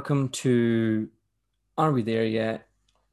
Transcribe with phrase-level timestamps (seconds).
[0.00, 1.10] Welcome to
[1.76, 2.66] Are We There Yet?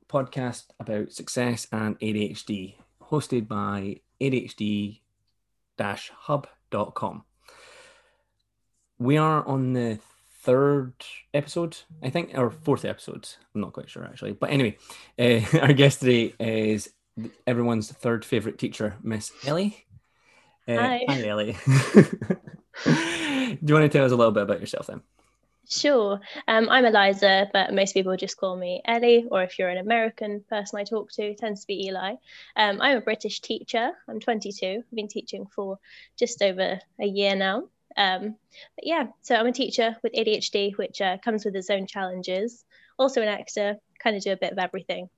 [0.08, 5.02] podcast about success and ADHD, hosted by ADHD
[5.78, 7.26] hub.com.
[8.98, 10.00] We are on the
[10.44, 10.94] third
[11.34, 13.28] episode, I think, or fourth episode.
[13.54, 14.32] I'm not quite sure actually.
[14.32, 14.78] But anyway,
[15.20, 16.90] uh, our guest today is
[17.46, 19.86] everyone's third favorite teacher, Miss Ellie.
[20.66, 21.06] Uh, hi.
[21.10, 21.58] Hi, Ellie.
[22.86, 25.02] Do you want to tell us a little bit about yourself then?
[25.70, 26.22] Sure.
[26.48, 30.42] Um, I'm Eliza, but most people just call me Ellie, or if you're an American
[30.50, 32.16] person I talk to, tends to be Eli.
[32.56, 33.92] Um, I'm a British teacher.
[34.08, 34.66] I'm 22.
[34.66, 35.78] I've been teaching for
[36.18, 37.64] just over a year now.
[37.98, 38.38] Um,
[38.76, 42.64] but yeah, so I'm a teacher with ADHD, which uh, comes with its own challenges.
[42.98, 45.10] Also an actor, kind of do a bit of everything.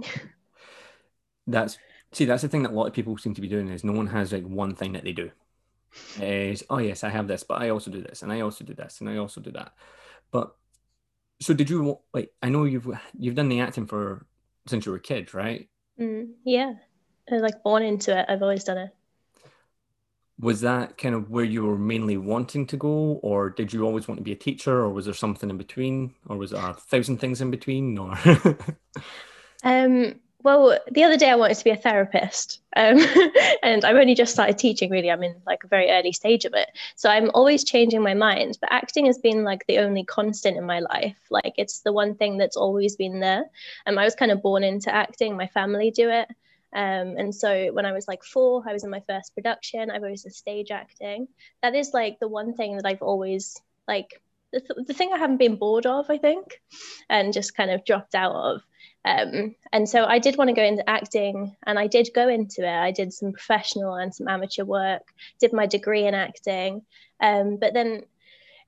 [1.46, 1.78] that's
[2.10, 3.92] see, that's the thing that a lot of people seem to be doing is no
[3.92, 5.30] one has like one thing that they do
[6.20, 8.74] is oh yes i have this but i also do this and i also do
[8.74, 9.72] this and i also do that.
[10.30, 10.54] But
[11.40, 14.26] so did you like i know you've you've done the acting for
[14.66, 15.68] since you were a kid right?
[16.00, 16.74] Mm, yeah.
[17.30, 18.26] I was like born into it.
[18.28, 18.90] I've always done it.
[20.40, 24.08] Was that kind of where you were mainly wanting to go or did you always
[24.08, 26.74] want to be a teacher or was there something in between or was there a
[26.74, 28.18] thousand things in between or?
[29.64, 32.98] Um well, the other day I wanted to be a therapist, um,
[33.62, 34.90] and I've only just started teaching.
[34.90, 38.12] Really, I'm in like a very early stage of it, so I'm always changing my
[38.12, 38.58] mind.
[38.60, 41.16] But acting has been like the only constant in my life.
[41.30, 43.44] Like it's the one thing that's always been there.
[43.86, 45.34] And um, I was kind of born into acting.
[45.34, 46.28] My family do it,
[46.74, 49.90] um, and so when I was like four, I was in my first production.
[49.90, 51.26] I've always done stage acting.
[51.62, 53.58] That is like the one thing that I've always
[53.88, 54.20] like
[54.52, 56.60] the, th- the thing I haven't been bored of, I think,
[57.08, 58.62] and just kind of dropped out of.
[59.04, 62.62] Um, and so I did want to go into acting, and I did go into
[62.62, 62.74] it.
[62.74, 66.82] I did some professional and some amateur work, did my degree in acting.
[67.20, 68.02] Um, but then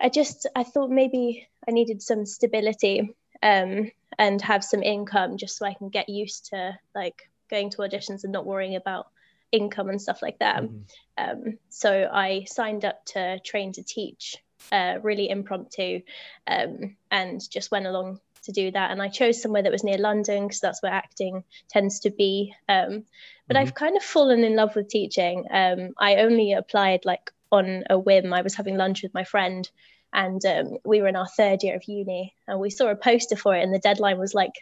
[0.00, 5.56] I just I thought maybe I needed some stability um, and have some income just
[5.56, 9.08] so I can get used to like going to auditions and not worrying about
[9.52, 10.62] income and stuff like that.
[10.62, 10.78] Mm-hmm.
[11.18, 14.36] Um, so I signed up to train to teach,
[14.70, 16.02] uh, really impromptu,
[16.46, 18.90] um, and just went along to do that.
[18.90, 22.54] And I chose somewhere that was near London because that's where acting tends to be.
[22.68, 23.04] Um,
[23.46, 23.62] but mm-hmm.
[23.62, 25.44] I've kind of fallen in love with teaching.
[25.50, 28.32] Um, I only applied like on a whim.
[28.32, 29.68] I was having lunch with my friend
[30.12, 33.36] and um, we were in our third year of uni and we saw a poster
[33.36, 34.52] for it and the deadline was like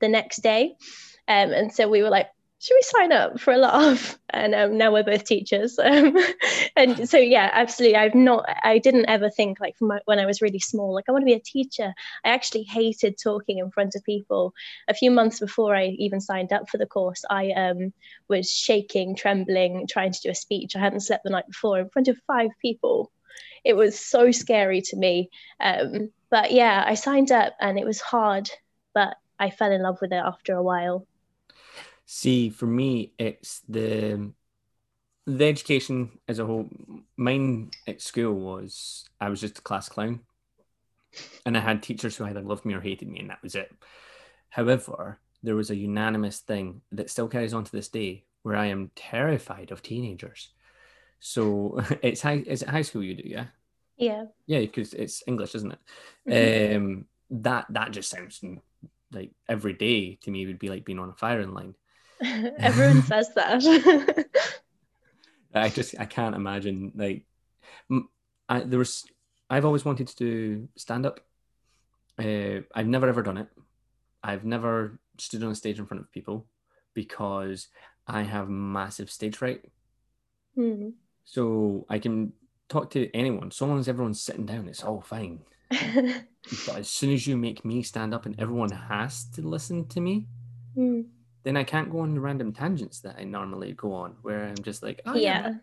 [0.00, 0.76] the next day.
[1.26, 2.28] Um, and so we were like,
[2.60, 4.18] should we sign up for a laugh?
[4.30, 5.78] And um, now we're both teachers.
[5.78, 6.16] Um,
[6.76, 7.96] and so, yeah, absolutely.
[7.96, 11.12] I've not, I didn't ever think like my, when I was really small, like I
[11.12, 11.94] want to be a teacher.
[12.24, 14.54] I actually hated talking in front of people.
[14.88, 17.92] A few months before I even signed up for the course, I um,
[18.26, 20.74] was shaking, trembling, trying to do a speech.
[20.74, 23.12] I hadn't slept the night before in front of five people.
[23.64, 25.30] It was so scary to me.
[25.60, 28.50] Um, but yeah, I signed up and it was hard,
[28.94, 31.06] but I fell in love with it after a while.
[32.10, 34.32] See, for me, it's the
[35.26, 36.70] the education as a whole.
[37.18, 40.20] Mine at school was I was just a class clown,
[41.44, 43.70] and I had teachers who either loved me or hated me, and that was it.
[44.48, 48.68] However, there was a unanimous thing that still carries on to this day, where I
[48.68, 50.48] am terrified of teenagers.
[51.20, 52.42] So it's high.
[52.46, 53.28] Is it high school you do?
[53.28, 53.48] Yeah.
[53.98, 54.24] Yeah.
[54.46, 55.78] Yeah, because it's English, isn't it?
[56.26, 56.76] Mm-hmm.
[56.76, 57.04] Um,
[57.42, 58.42] that that just sounds
[59.12, 61.74] like every day to me would be like being on a firing line.
[62.58, 64.26] Everyone says that.
[65.54, 67.24] I just I can't imagine like
[68.48, 69.06] I there was
[69.50, 71.20] I've always wanted to do stand up.
[72.18, 73.48] Uh, I've never ever done it.
[74.22, 76.46] I've never stood on a stage in front of people
[76.94, 77.68] because
[78.06, 79.64] I have massive stage fright.
[80.56, 80.94] Mm.
[81.24, 82.32] So I can
[82.68, 83.50] talk to anyone.
[83.50, 85.40] So long as everyone's sitting down, it's all fine.
[85.70, 90.00] but as soon as you make me stand up and everyone has to listen to
[90.00, 90.26] me,
[90.76, 91.04] mm
[91.48, 94.62] then I can't go on the random tangents that I normally go on, where I'm
[94.62, 95.40] just like, oh, yeah.
[95.40, 95.54] yeah.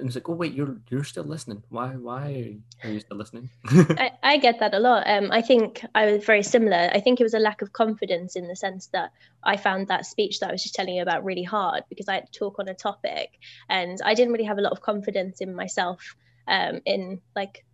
[0.00, 1.62] And it's like, oh wait, you're you're still listening.
[1.68, 3.48] Why why are you still listening?
[3.64, 5.08] I, I get that a lot.
[5.08, 6.90] Um, I think I was very similar.
[6.92, 9.12] I think it was a lack of confidence in the sense that
[9.44, 12.14] I found that speech that I was just telling you about really hard because I
[12.14, 13.38] had to talk on a topic,
[13.68, 16.16] and I didn't really have a lot of confidence in myself.
[16.48, 17.64] Um, in like,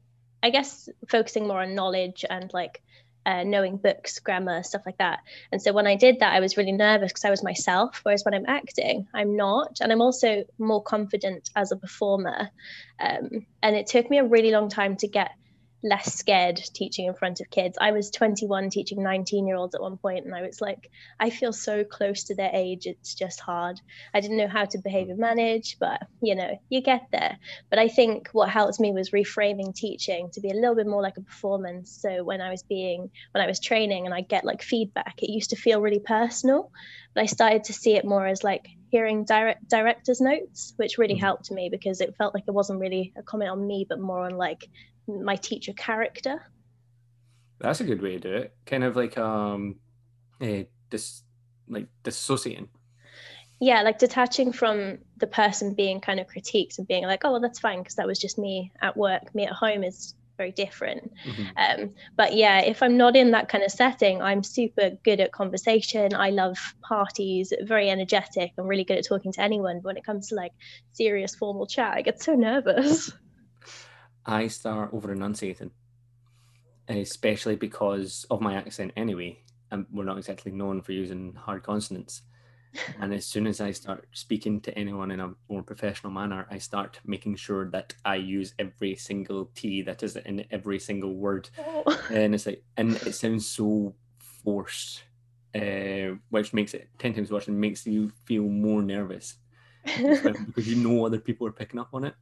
[0.42, 2.82] I guess focusing more on knowledge and like
[3.26, 5.20] uh, knowing books, grammar, stuff like that.
[5.52, 8.00] And so when I did that, I was really nervous because I was myself.
[8.02, 9.78] Whereas when I'm acting, I'm not.
[9.80, 12.50] And I'm also more confident as a performer.
[13.00, 15.30] Um, and it took me a really long time to get
[15.84, 17.76] less scared teaching in front of kids.
[17.78, 20.90] I was 21 teaching 19 year olds at one point, and I was like,
[21.20, 23.80] I feel so close to their age, it's just hard.
[24.14, 27.38] I didn't know how to behave and manage, but you know, you get there.
[27.68, 31.02] But I think what helped me was reframing teaching to be a little bit more
[31.02, 31.90] like a performance.
[31.90, 35.30] So when I was being, when I was training and I get like feedback, it
[35.30, 36.72] used to feel really personal,
[37.14, 41.14] but I started to see it more as like hearing direct director's notes, which really
[41.14, 41.24] mm-hmm.
[41.24, 44.24] helped me because it felt like it wasn't really a comment on me, but more
[44.24, 44.68] on like
[45.06, 46.42] my teacher character.
[47.58, 48.54] That's a good way to do it.
[48.66, 49.76] Kind of like um,
[50.42, 51.22] a dis
[51.68, 52.68] like dissociating.
[53.60, 57.40] Yeah, like detaching from the person being kind of critiqued and being like, oh, well,
[57.40, 59.34] that's fine because that was just me at work.
[59.34, 61.12] Me at home is very different.
[61.26, 61.82] Mm-hmm.
[61.82, 65.32] Um, but yeah, if I'm not in that kind of setting, I'm super good at
[65.32, 66.14] conversation.
[66.14, 68.52] I love parties, very energetic.
[68.58, 69.76] I'm really good at talking to anyone.
[69.76, 70.52] But when it comes to like
[70.92, 73.12] serious formal chat, I get so nervous.
[74.26, 75.70] I start over enunciating,
[76.88, 79.40] especially because of my accent anyway.
[79.70, 82.22] And we're not exactly known for using hard consonants.
[83.00, 86.58] and as soon as I start speaking to anyone in a more professional manner, I
[86.58, 91.48] start making sure that I use every single T that is in every single word.
[91.58, 92.00] Oh.
[92.10, 95.04] And it's like, and it sounds so forced,
[95.54, 99.36] uh, which makes it 10 times worse and makes you feel more nervous
[99.84, 102.14] because you know other people are picking up on it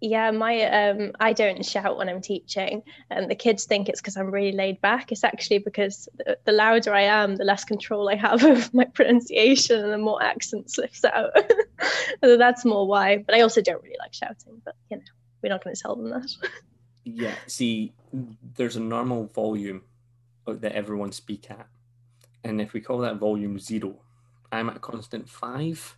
[0.00, 4.16] yeah my um i don't shout when i'm teaching and the kids think it's because
[4.16, 5.12] i'm really laid back.
[5.12, 8.84] It's actually because the, the, louder i am the less control i have of my
[8.84, 11.30] pronunciation and the more accent slips out.
[12.22, 15.02] So that's more why but i also don't really like shouting but you know
[15.42, 16.30] we're not going to tell them that.
[17.04, 17.92] Yeah see
[18.56, 19.82] there's a normal volume
[20.46, 21.66] that everyone speak at
[22.42, 23.96] and if we call that volume zero
[24.52, 25.96] i'm at a constant five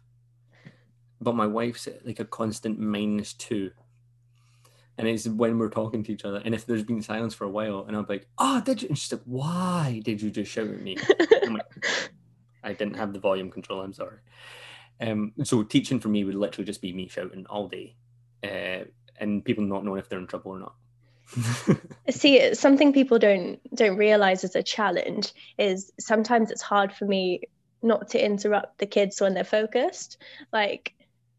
[1.21, 3.71] but my wife's at like a constant minus two
[4.99, 7.51] and it's when we're talking to each other, and if there's been silence for a
[7.51, 10.69] while, and I'm like, "Oh, did you?" And she's like, "Why did you just shout
[10.69, 10.97] at me?"
[11.31, 12.11] like,
[12.63, 13.83] I didn't have the volume control.
[13.83, 14.19] I'm sorry.
[15.01, 17.95] Um, so teaching for me would literally just be me shouting all day,
[18.43, 18.85] uh,
[19.21, 20.75] and people not knowing if they're in trouble or not.
[22.11, 27.43] See, something people don't don't realize as a challenge is sometimes it's hard for me
[27.83, 30.19] not to interrupt the kids when they're focused.
[30.53, 30.95] Like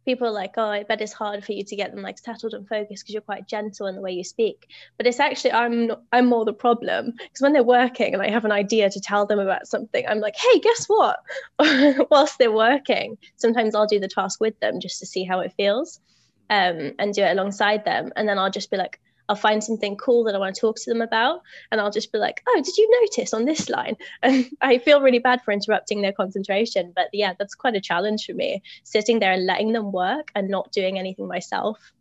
[0.07, 2.53] people are like, oh, I bet it's hard for you to get them like settled
[2.53, 4.69] and focused because you're quite gentle in the way you speak.
[4.95, 8.45] But it's actually I'm I'm more the problem because when they're working and I have
[8.45, 11.19] an idea to tell them about something, I'm like, hey, guess what?
[12.09, 15.53] Whilst they're working, sometimes I'll do the task with them just to see how it
[15.57, 15.99] feels,
[16.49, 19.97] um, and do it alongside them, and then I'll just be like, I'll find something
[19.97, 21.41] cool that I want to talk to them about,
[21.71, 25.01] and I'll just be like, "Oh, did you notice on this line?" And I feel
[25.01, 29.19] really bad for interrupting their concentration, but yeah, that's quite a challenge for me, sitting
[29.19, 31.91] there and letting them work and not doing anything myself.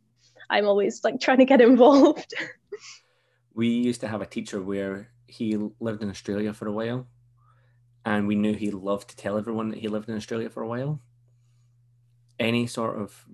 [0.49, 2.35] I'm always like trying to get involved.
[3.55, 7.07] we used to have a teacher where he lived in Australia for a while,
[8.05, 10.69] and we knew he loved to tell everyone that he lived in Australia for a
[10.69, 11.01] while.
[12.39, 13.25] Any sort of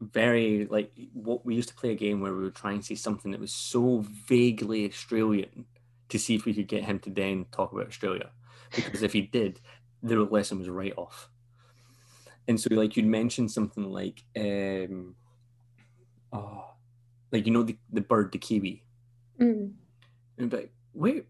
[0.00, 2.94] very like what we used to play a game where we would try and say
[2.94, 5.64] something that was so vaguely Australian
[6.08, 8.30] to see if we could get him to then talk about Australia.
[8.74, 9.60] Because if he did,
[10.02, 11.28] the lesson was right off.
[12.48, 15.16] And so like you'd mention something like um
[16.32, 16.64] oh
[17.32, 18.82] like you know the, the bird, the kiwi.
[19.40, 19.72] Mm.
[20.38, 21.22] And be like, where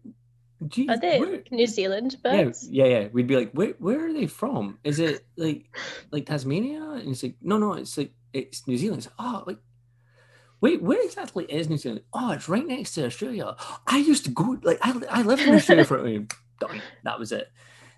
[0.67, 2.67] Geez, are they where, New Zealand birds?
[2.69, 3.07] Yeah, yeah, yeah.
[3.11, 4.79] We'd be like, where, where are they from?
[4.83, 5.65] Is it like,
[6.11, 6.81] like Tasmania?
[6.81, 9.03] And it's like, no, no, it's like it's New Zealand.
[9.03, 9.59] It's like, oh, like,
[10.59, 12.01] wait, where exactly is New Zealand?
[12.13, 13.55] Oh, it's right next to Australia.
[13.85, 16.27] I used to go, like, I, I lived in Australia for, I mean.
[17.03, 17.51] That was it.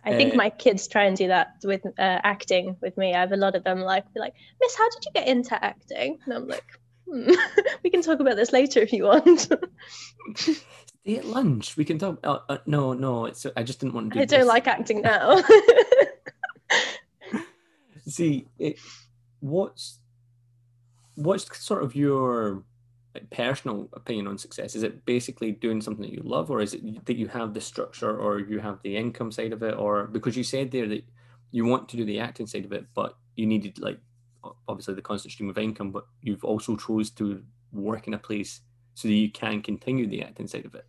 [0.04, 3.13] I think uh, my kids try and do that with uh, acting with me.
[3.13, 5.63] I have a lot of them like, be like, Miss, how did you get into
[5.63, 6.20] acting?
[6.25, 7.32] And I'm like, hmm,
[7.84, 9.51] we can talk about this later if you want.
[11.01, 11.77] Stay at lunch.
[11.77, 12.20] We can talk.
[12.24, 13.46] Uh, uh, no, no, it's.
[13.56, 14.15] I just didn't want to.
[14.15, 15.41] Do I don't like acting now.
[18.08, 18.77] See, it,
[19.39, 20.00] what's
[21.15, 22.63] what's sort of your
[23.32, 24.75] personal opinion on success?
[24.75, 27.62] Is it basically doing something that you love, or is it that you have the
[27.62, 31.03] structure, or you have the income side of it, or because you said there that
[31.51, 34.00] you want to do the acting side of it, but you needed like
[34.68, 38.62] obviously the constant stream of income, but you've also chose to work in a place
[39.00, 40.86] so that you can continue the acting side of it.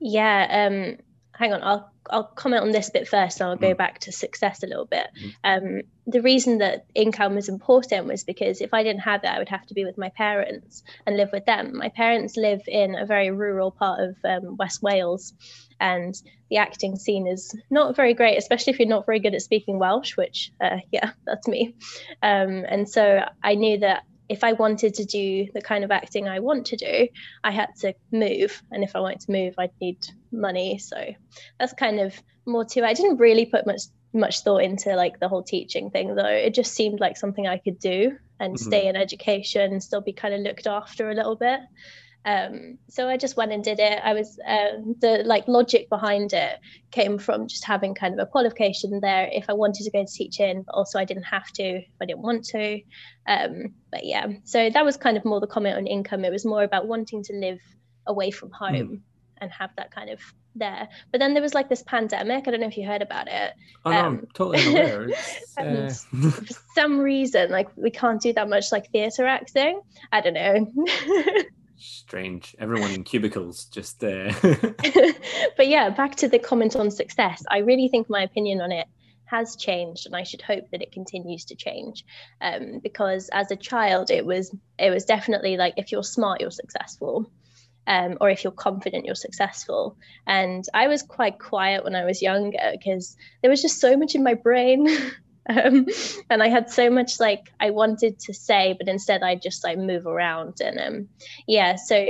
[0.00, 0.96] Yeah, um,
[1.32, 3.78] hang on, I'll I'll comment on this bit first, and I'll go mm.
[3.78, 5.06] back to success a little bit.
[5.22, 5.34] Mm.
[5.44, 9.38] Um, the reason that income was important was because if I didn't have it, I
[9.38, 11.76] would have to be with my parents and live with them.
[11.76, 15.34] My parents live in a very rural part of um, West Wales,
[15.78, 19.42] and the acting scene is not very great, especially if you're not very good at
[19.42, 21.76] speaking Welsh, which, uh, yeah, that's me.
[22.22, 26.28] Um, and so I knew that if I wanted to do the kind of acting
[26.28, 27.08] I want to do,
[27.42, 28.62] I had to move.
[28.70, 29.98] And if I wanted to move, I'd need
[30.30, 30.78] money.
[30.78, 30.96] So
[31.58, 32.14] that's kind of
[32.46, 32.86] more to.
[32.86, 33.82] I didn't really put much
[34.12, 36.24] much thought into like the whole teaching thing though.
[36.24, 38.68] It just seemed like something I could do and mm-hmm.
[38.68, 41.60] stay in education, still be kind of looked after a little bit.
[42.24, 44.00] Um, so I just went and did it.
[44.04, 46.58] I was uh, the like logic behind it
[46.90, 49.28] came from just having kind of a qualification there.
[49.32, 52.04] If I wanted to go to teaching, but also I didn't have to if I
[52.04, 52.80] didn't want to.
[53.26, 56.24] Um, but yeah, so that was kind of more the comment on income.
[56.24, 57.60] It was more about wanting to live
[58.06, 59.00] away from home mm.
[59.38, 60.20] and have that kind of
[60.54, 60.88] there.
[61.12, 62.46] But then there was like this pandemic.
[62.46, 63.54] I don't know if you heard about it.
[63.86, 65.08] Oh, um, no, I'm um, totally aware.
[65.58, 65.88] uh...
[65.88, 69.80] for some reason, like we can't do that much like theatre acting.
[70.12, 70.72] I don't know.
[71.80, 72.54] strange.
[72.58, 74.30] Everyone in cubicles just there.
[75.56, 77.42] but yeah, back to the comment on success.
[77.50, 78.86] I really think my opinion on it
[79.24, 82.04] has changed, and I should hope that it continues to change.
[82.40, 86.50] Um, because as a child, it was it was definitely like if you're smart, you're
[86.50, 87.30] successful.
[87.86, 89.96] Um, or if you're confident, you're successful.
[90.26, 94.14] And I was quite quiet when I was younger because there was just so much
[94.14, 94.86] in my brain.
[95.48, 95.86] um,
[96.30, 99.78] and I had so much like I wanted to say, but instead I just like
[99.78, 101.08] move around and um,
[101.46, 101.76] yeah.
[101.76, 102.08] So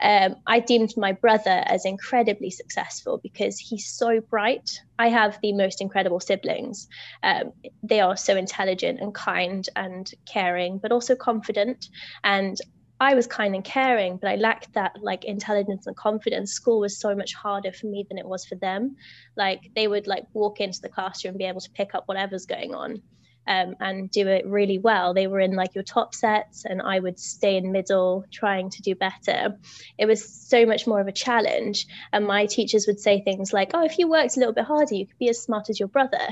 [0.00, 4.80] um, I deemed my brother as incredibly successful because he's so bright.
[4.98, 6.88] I have the most incredible siblings.
[7.22, 7.52] Um,
[7.82, 11.88] they are so intelligent and kind and caring, but also confident.
[12.22, 12.58] And
[12.98, 16.52] I was kind and caring, but I lacked that like intelligence and confidence.
[16.52, 18.96] School was so much harder for me than it was for them.
[19.36, 22.46] Like they would like walk into the classroom and be able to pick up whatever's
[22.46, 23.02] going on
[23.46, 25.14] um, and do it really well.
[25.14, 28.82] They were in like your top sets, and I would stay in middle trying to
[28.82, 29.56] do better.
[29.98, 31.86] It was so much more of a challenge.
[32.12, 34.94] And my teachers would say things like, Oh, if you worked a little bit harder,
[34.94, 36.28] you could be as smart as your brother.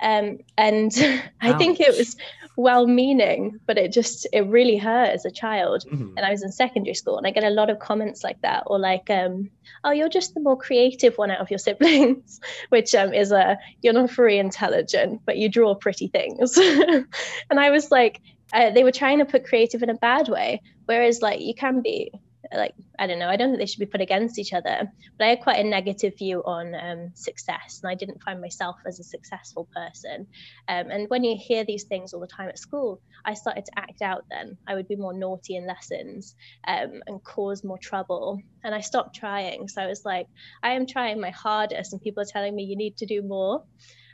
[0.00, 0.92] Um, and
[1.40, 2.16] I think it was
[2.56, 5.84] well meaning, but it just, it really hurt as a child.
[5.86, 6.16] Mm-hmm.
[6.16, 8.64] And I was in secondary school, and I get a lot of comments like that,
[8.66, 9.50] or like, um,
[9.82, 13.58] oh, you're just the more creative one out of your siblings, which um, is a
[13.82, 16.43] you're not very intelligent, but you draw pretty things.
[16.56, 18.20] and I was like,
[18.52, 21.82] uh, they were trying to put creative in a bad way, whereas like you can
[21.82, 22.12] be
[22.52, 23.28] like I don't know.
[23.28, 24.90] I don't think they should be put against each other.
[25.18, 28.76] But I had quite a negative view on um, success, and I didn't find myself
[28.86, 30.26] as a successful person.
[30.68, 33.78] Um, and when you hear these things all the time at school, I started to
[33.78, 34.24] act out.
[34.30, 36.34] Then I would be more naughty in lessons
[36.66, 38.40] um, and cause more trouble.
[38.62, 39.68] And I stopped trying.
[39.68, 40.28] So I was like,
[40.62, 43.64] I am trying my hardest, and people are telling me you need to do more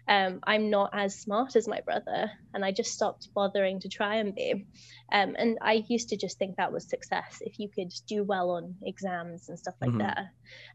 [0.08, 2.30] um, I'm not as smart as my brother.
[2.52, 4.66] And I just stopped bothering to try and be.
[5.12, 8.50] Um, and I used to just think that was success if you could do well
[8.50, 9.98] on exams and stuff like mm-hmm.
[9.98, 10.26] that.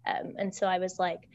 [0.05, 1.27] Um, and so I was like,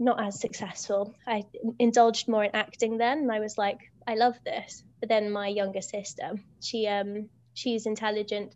[0.00, 1.14] not as successful.
[1.26, 1.44] I
[1.78, 4.82] indulged more in acting then, and I was like, I love this.
[4.98, 8.54] But then my younger sister, she um she's intelligent,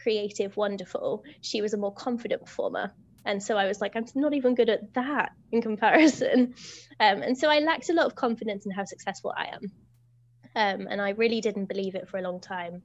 [0.00, 1.24] creative, wonderful.
[1.40, 2.92] She was a more confident performer,
[3.24, 6.54] and so I was like, I'm not even good at that in comparison.
[7.00, 9.62] Um, and so I lacked a lot of confidence in how successful I am.
[10.54, 12.82] Um, and I really didn't believe it for a long time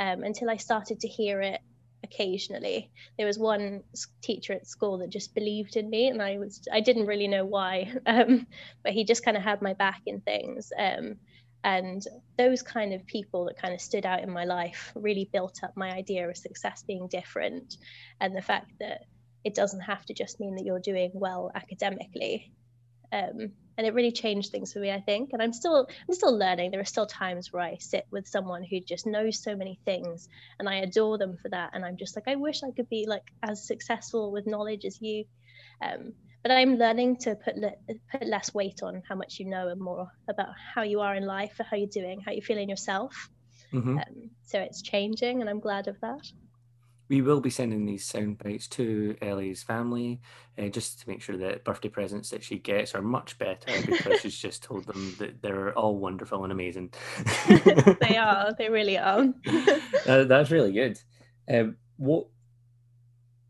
[0.00, 1.60] um, until I started to hear it
[2.02, 2.90] occasionally.
[3.16, 3.82] There was one
[4.22, 7.44] teacher at school that just believed in me, and I was I didn't really know
[7.44, 8.46] why, um,
[8.82, 10.72] but he just kind of had my back in things.
[10.76, 11.16] Um,
[11.64, 12.02] and
[12.36, 15.76] those kind of people that kind of stood out in my life really built up
[15.76, 17.76] my idea of success being different,
[18.20, 19.02] and the fact that
[19.44, 22.52] it doesn't have to just mean that you're doing well academically.
[23.12, 25.30] Um, and it really changed things for me, I think.
[25.32, 26.70] And I'm still I'm still learning.
[26.70, 30.28] There are still times where I sit with someone who just knows so many things,
[30.58, 31.70] and I adore them for that.
[31.72, 35.00] And I'm just like, I wish I could be like as successful with knowledge as
[35.00, 35.24] you.
[35.80, 39.68] Um, but I'm learning to put le- put less weight on how much you know
[39.68, 42.58] and more about how you are in life, or how you're doing, how you feel
[42.58, 43.30] in yourself.
[43.72, 43.98] Mm-hmm.
[43.98, 46.30] Um, so it's changing, and I'm glad of that
[47.12, 50.18] we will be sending these sound bites to Ellie's family
[50.58, 54.20] uh, just to make sure that birthday presents that she gets are much better because
[54.22, 56.90] she's just told them that they're all wonderful and amazing.
[58.00, 58.54] they are.
[58.56, 59.26] They really are.
[60.08, 60.98] uh, that's really good.
[61.52, 62.28] Um, what,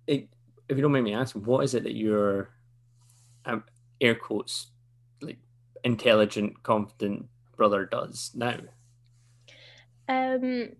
[0.08, 0.26] it,
[0.68, 2.50] if you don't mind me asking, what is it that your
[3.44, 3.62] um,
[4.00, 4.72] air quotes
[5.20, 5.38] like
[5.84, 8.56] intelligent, confident brother does now?
[10.08, 10.70] Um,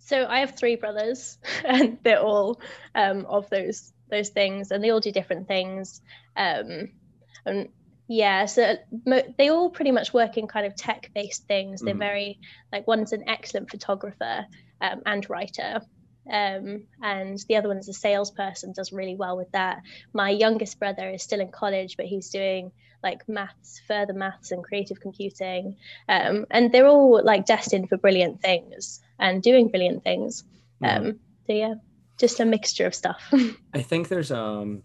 [0.00, 2.60] so I have three brothers, and they're all
[2.94, 6.00] um, of those those things, and they all do different things.
[6.36, 6.90] Um,
[7.44, 7.68] and
[8.08, 11.80] yeah, so mo- they all pretty much work in kind of tech based things.
[11.80, 11.98] They're mm.
[11.98, 12.40] very
[12.72, 14.46] like one's an excellent photographer
[14.80, 15.80] um, and writer.
[16.30, 19.82] um, and the other one is a salesperson, does really well with that.
[20.12, 22.72] My youngest brother is still in college, but he's doing
[23.02, 25.76] like maths, further maths, and creative computing,
[26.08, 30.44] um, and they're all like destined for brilliant things and doing brilliant things.
[30.82, 30.96] Mm.
[30.96, 31.74] Um, so yeah,
[32.18, 33.22] just a mixture of stuff.
[33.74, 34.82] I think there's um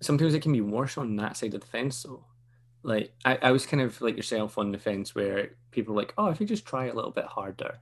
[0.00, 2.24] sometimes it can be worse on that side of the fence though.
[2.82, 6.14] Like I, I was kind of like yourself on the fence where people are like,
[6.16, 7.78] oh, if you just try a little bit harder,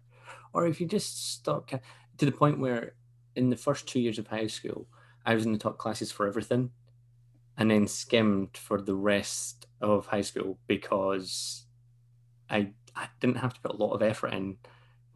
[0.52, 2.94] or if you just stop to the point where
[3.37, 4.88] in the first two years of high school,
[5.25, 6.70] I was in the top classes for everything,
[7.58, 11.66] and then skimmed for the rest of high school because
[12.48, 14.56] I I didn't have to put a lot of effort in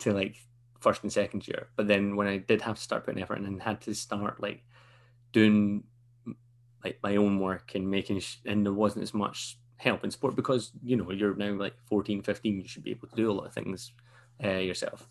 [0.00, 0.36] to like
[0.80, 1.68] first and second year.
[1.76, 4.42] But then when I did have to start putting effort in and had to start
[4.42, 4.64] like
[5.32, 5.84] doing
[6.84, 10.36] like my own work and making sh- and there wasn't as much help in sport
[10.36, 13.32] because you know you're now like 14 15 you should be able to do a
[13.32, 13.92] lot of things
[14.42, 15.08] uh, yourself.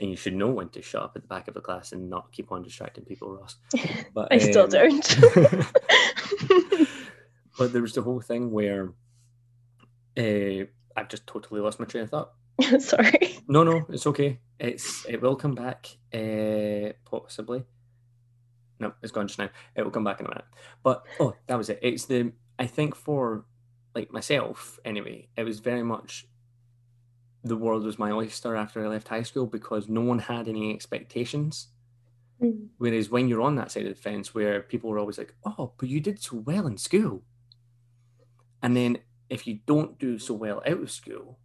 [0.00, 2.08] And you should know when to shut up at the back of a class and
[2.08, 3.56] not keep on distracting people ross.
[4.14, 5.18] But i um, still don't
[7.60, 8.92] but there was the whole thing where
[10.18, 10.64] uh,
[10.96, 12.32] i've just totally lost my train of thought
[12.80, 17.64] sorry no no it's okay it's it will come back uh, possibly
[18.80, 19.50] no, it's gone just now.
[19.76, 20.46] It will come back in a minute.
[20.82, 21.78] But oh, that was it.
[21.82, 23.44] It's the I think for
[23.94, 26.26] like myself anyway, it was very much
[27.44, 30.72] the world was my oyster after I left high school because no one had any
[30.72, 31.68] expectations.
[32.42, 32.68] Mm.
[32.78, 35.72] Whereas when you're on that side of the fence where people were always like, Oh,
[35.78, 37.22] but you did so well in school.
[38.62, 38.98] And then
[39.28, 41.38] if you don't do so well out of school,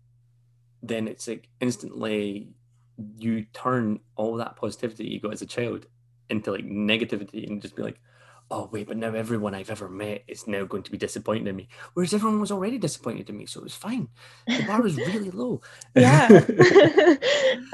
[0.81, 2.49] then it's like instantly
[3.17, 5.85] you turn all that positivity you got as a child
[6.29, 7.99] into like negativity and just be like,
[8.51, 11.55] oh wait, but now everyone I've ever met is now going to be disappointed in
[11.55, 11.67] me.
[11.93, 14.07] Whereas everyone was already disappointed in me, so it was fine.
[14.47, 15.61] The bar was really low.
[15.95, 16.27] yeah.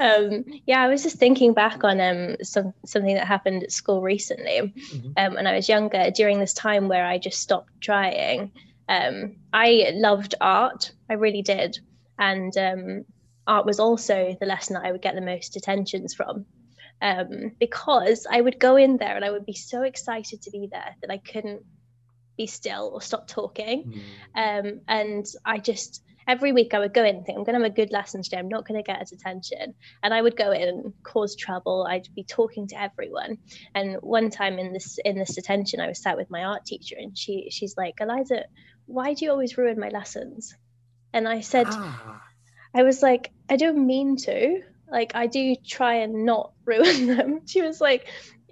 [0.00, 4.00] um, yeah, I was just thinking back on um some something that happened at school
[4.00, 4.72] recently.
[4.74, 5.12] Mm-hmm.
[5.16, 8.50] Um, when I was younger, during this time where I just stopped trying.
[8.92, 10.92] Um, I loved art.
[11.08, 11.78] I really did.
[12.18, 13.04] And um,
[13.46, 16.46] art was also the lesson that I would get the most attentions from
[17.00, 20.68] um, because I would go in there and I would be so excited to be
[20.70, 21.62] there that I couldn't
[22.36, 24.02] be still or stop talking.
[24.34, 24.60] Mm.
[24.74, 27.64] Um, and I just, every week I would go in and think, I'm going to
[27.64, 28.38] have a good lesson today.
[28.38, 29.74] I'm not going to get his attention.
[30.02, 31.86] And I would go in and cause trouble.
[31.90, 33.38] I'd be talking to everyone.
[33.74, 36.94] And one time in this, in this detention, I was sat with my art teacher
[36.98, 38.44] and she, she's like, Eliza,
[38.86, 40.54] why do you always ruin my lessons?
[41.12, 42.22] And I said, ah.
[42.74, 47.40] I was like, I don't mean to like I do try and not ruin them.
[47.46, 48.06] She was like,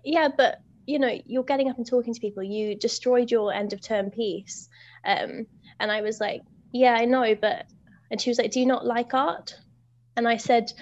[0.05, 2.43] yeah, but you know, you're getting up and talking to people.
[2.43, 4.69] You destroyed your end of term piece.
[5.05, 5.47] Um,
[5.79, 7.67] and I was like, yeah, I know, but
[8.11, 9.55] and she was like, do you not like art?
[10.17, 10.73] And I said,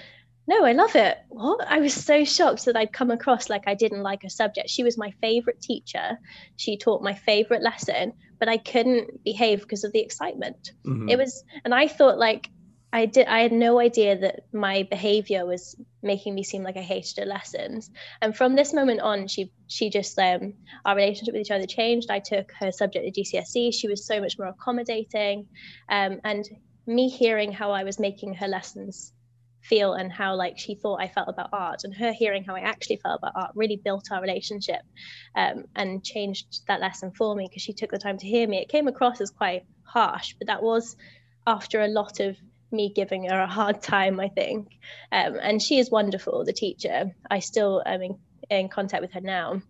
[0.47, 1.17] no, I love it.
[1.29, 1.67] What?
[1.67, 4.69] I was so shocked that I'd come across like I didn't like a subject.
[4.69, 6.17] She was my favorite teacher.
[6.55, 10.71] She taught my favorite lesson, but I couldn't behave because of the excitement.
[10.85, 11.09] Mm-hmm.
[11.09, 12.49] It was, and I thought like
[12.91, 16.81] I did I had no idea that my behavior was making me seem like I
[16.81, 17.91] hated her lessons.
[18.21, 20.53] And from this moment on, she she just um
[20.85, 22.09] our relationship with each other changed.
[22.09, 23.73] I took her subject to GCSE.
[23.73, 25.47] She was so much more accommodating.
[25.87, 26.47] Um, and
[26.87, 29.13] me hearing how I was making her lessons
[29.69, 32.61] feel and how like she thought I felt about art and her hearing how I
[32.61, 34.81] actually felt about art really built our relationship
[35.35, 38.57] um, and changed that lesson for me because she took the time to hear me.
[38.57, 40.97] It came across as quite harsh, but that was
[41.45, 42.35] after a lot of
[42.71, 44.67] me giving her a hard time, I think.
[45.11, 47.15] Um, and she is wonderful, the teacher.
[47.29, 49.61] I still am in, in contact with her now.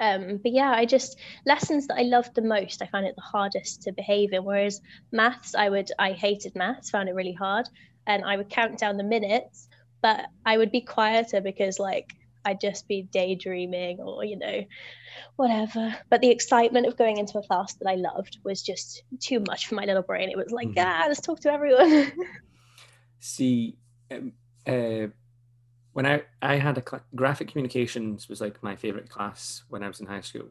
[0.00, 3.22] Um, but yeah, I just lessons that I loved the most, I found it the
[3.22, 4.44] hardest to behave in.
[4.44, 4.80] Whereas
[5.12, 7.68] maths, I would I hated maths, found it really hard,
[8.06, 9.68] and I would count down the minutes,
[10.02, 12.14] but I would be quieter because like
[12.44, 14.64] I'd just be daydreaming or you know
[15.36, 15.96] whatever.
[16.10, 19.66] But the excitement of going into a class that I loved was just too much
[19.66, 20.30] for my little brain.
[20.30, 20.86] It was like, mm-hmm.
[20.86, 22.12] ah, let's talk to everyone.
[23.20, 23.76] See,
[24.10, 24.32] um,
[24.66, 25.08] uh,
[25.92, 29.88] when I I had a cl- graphic communications was like my favorite class when I
[29.88, 30.48] was in high school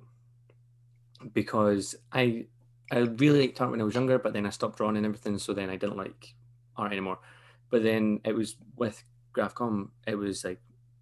[1.34, 2.48] because I
[2.92, 5.38] I really liked art when I was younger, but then I stopped drawing and everything,
[5.38, 6.34] so then I didn't like
[6.76, 7.20] art anymore.
[7.74, 9.04] But then it was with
[9.36, 10.62] Graphcom, it was like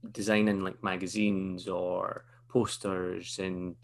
[0.09, 3.75] designing like magazines or posters and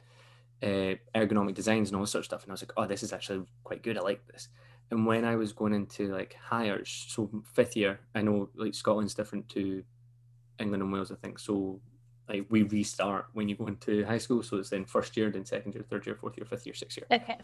[0.64, 2.44] uh, ergonomic designs and all sort of stuff.
[2.44, 3.98] And I was like, oh, this is actually quite good.
[3.98, 4.48] I like this.
[4.90, 9.14] And when I was going into like Highers, so fifth year, I know like Scotland's
[9.14, 9.84] different to
[10.58, 11.40] England and Wales, I think.
[11.40, 11.82] So
[12.30, 14.44] like we restart when you go into high school.
[14.44, 17.00] So it's then first year, then second year, third year, fourth year, fifth year, sixth
[17.00, 17.08] year.
[17.12, 17.38] Okay.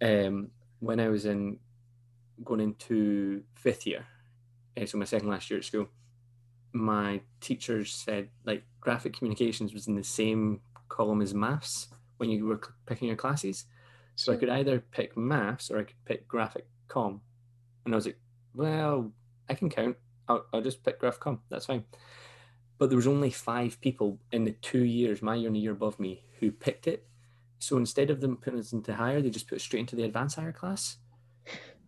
[0.00, 1.58] Um, when I was in
[2.42, 4.06] going into fifth year,
[4.84, 5.88] so my second last year at school,
[6.72, 11.88] my teachers said like graphic communications was in the same column as maths
[12.18, 13.64] when you were picking your classes.
[14.16, 17.20] So I could either pick maths or I could pick graphic com.
[17.84, 18.18] And I was like,
[18.54, 19.12] well,
[19.48, 19.96] I can count.
[20.28, 21.40] I'll, I'll just pick graphic com.
[21.48, 21.84] That's fine.
[22.78, 25.72] But there was only five people in the two years, my year and the year
[25.72, 27.06] above me, who picked it.
[27.58, 30.04] So instead of them putting us into higher, they just put us straight into the
[30.04, 30.98] advanced higher class.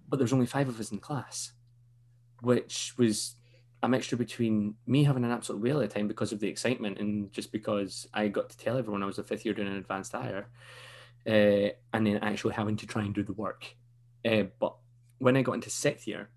[0.09, 1.53] But there's only five of us in class,
[2.42, 3.37] which was
[3.83, 6.98] a mixture between me having an absolute whale of a time because of the excitement
[6.98, 9.76] and just because I got to tell everyone I was a fifth year doing an
[9.76, 10.48] advanced higher,
[11.26, 13.74] uh, and then actually having to try and do the work.
[14.24, 14.76] Uh, but
[15.18, 16.29] when I got into sixth year,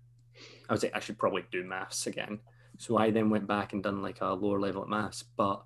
[0.68, 2.40] I was like, I should probably do maths again.
[2.78, 5.62] So I then went back and done like a lower level at maths, but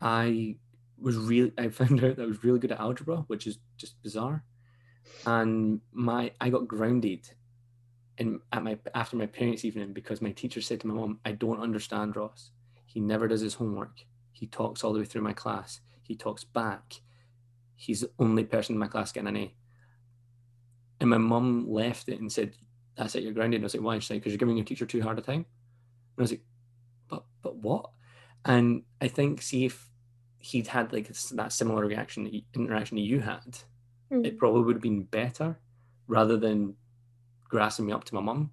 [0.00, 0.56] I
[0.98, 4.00] was really I found out that I was really good at algebra, which is just
[4.02, 4.44] bizarre.
[5.24, 7.28] And my I got grounded
[8.18, 11.32] in at my after my parents' evening because my teacher said to my mom, I
[11.32, 12.50] don't understand Ross.
[12.86, 14.04] He never does his homework.
[14.32, 15.80] He talks all the way through my class.
[16.02, 16.94] He talks back.
[17.74, 19.54] He's the only person in my class getting an A.
[21.00, 22.56] And my mum left it and said,
[22.96, 23.58] That's it, you're grounded.
[23.58, 23.98] And I was like, Why?
[23.98, 25.44] She's like, Because you're giving your teacher too hard a time.
[25.44, 26.44] And I was like,
[27.08, 27.90] But but what?
[28.44, 29.90] And I think see if
[30.38, 33.58] he'd had like that similar reaction interaction that you had,
[34.10, 34.24] mm.
[34.24, 35.58] it probably would have been better
[36.06, 36.76] rather than
[37.48, 38.50] grassing me up to my mum.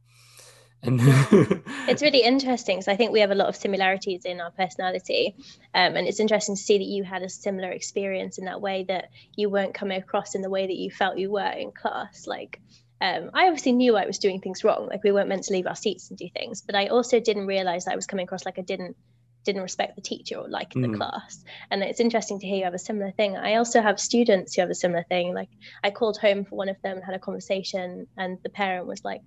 [0.84, 1.00] And
[1.88, 5.36] it's really interesting because I think we have a lot of similarities in our personality,
[5.74, 8.84] um, and it's interesting to see that you had a similar experience in that way
[8.90, 12.28] that you weren't coming across in the way that you felt you were in class.
[12.28, 12.60] Like,
[13.00, 15.68] um, I obviously knew I was doing things wrong, like we weren't meant to leave
[15.68, 18.46] our seats and do things, but I also didn't realize that I was coming across
[18.46, 18.98] like I didn't
[19.44, 20.90] didn't respect the teacher or like mm.
[20.90, 21.44] the class.
[21.70, 23.38] And it's interesting to hear you have a similar thing.
[23.38, 25.34] I also have students who have a similar thing.
[25.34, 25.50] Like
[25.84, 29.04] I called home for one of them, and had a conversation, and the parent was
[29.04, 29.22] like,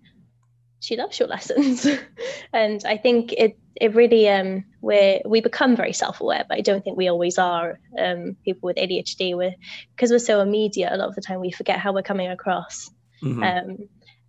[0.81, 1.87] she loves your lessons.
[2.53, 6.83] and I think it it really um we we become very self-aware, but I don't
[6.83, 7.79] think we always are.
[7.99, 9.57] Um, people with ADHD, we
[9.95, 12.91] because we're so immediate, a lot of the time we forget how we're coming across.
[13.23, 13.43] Mm-hmm.
[13.43, 13.89] Um,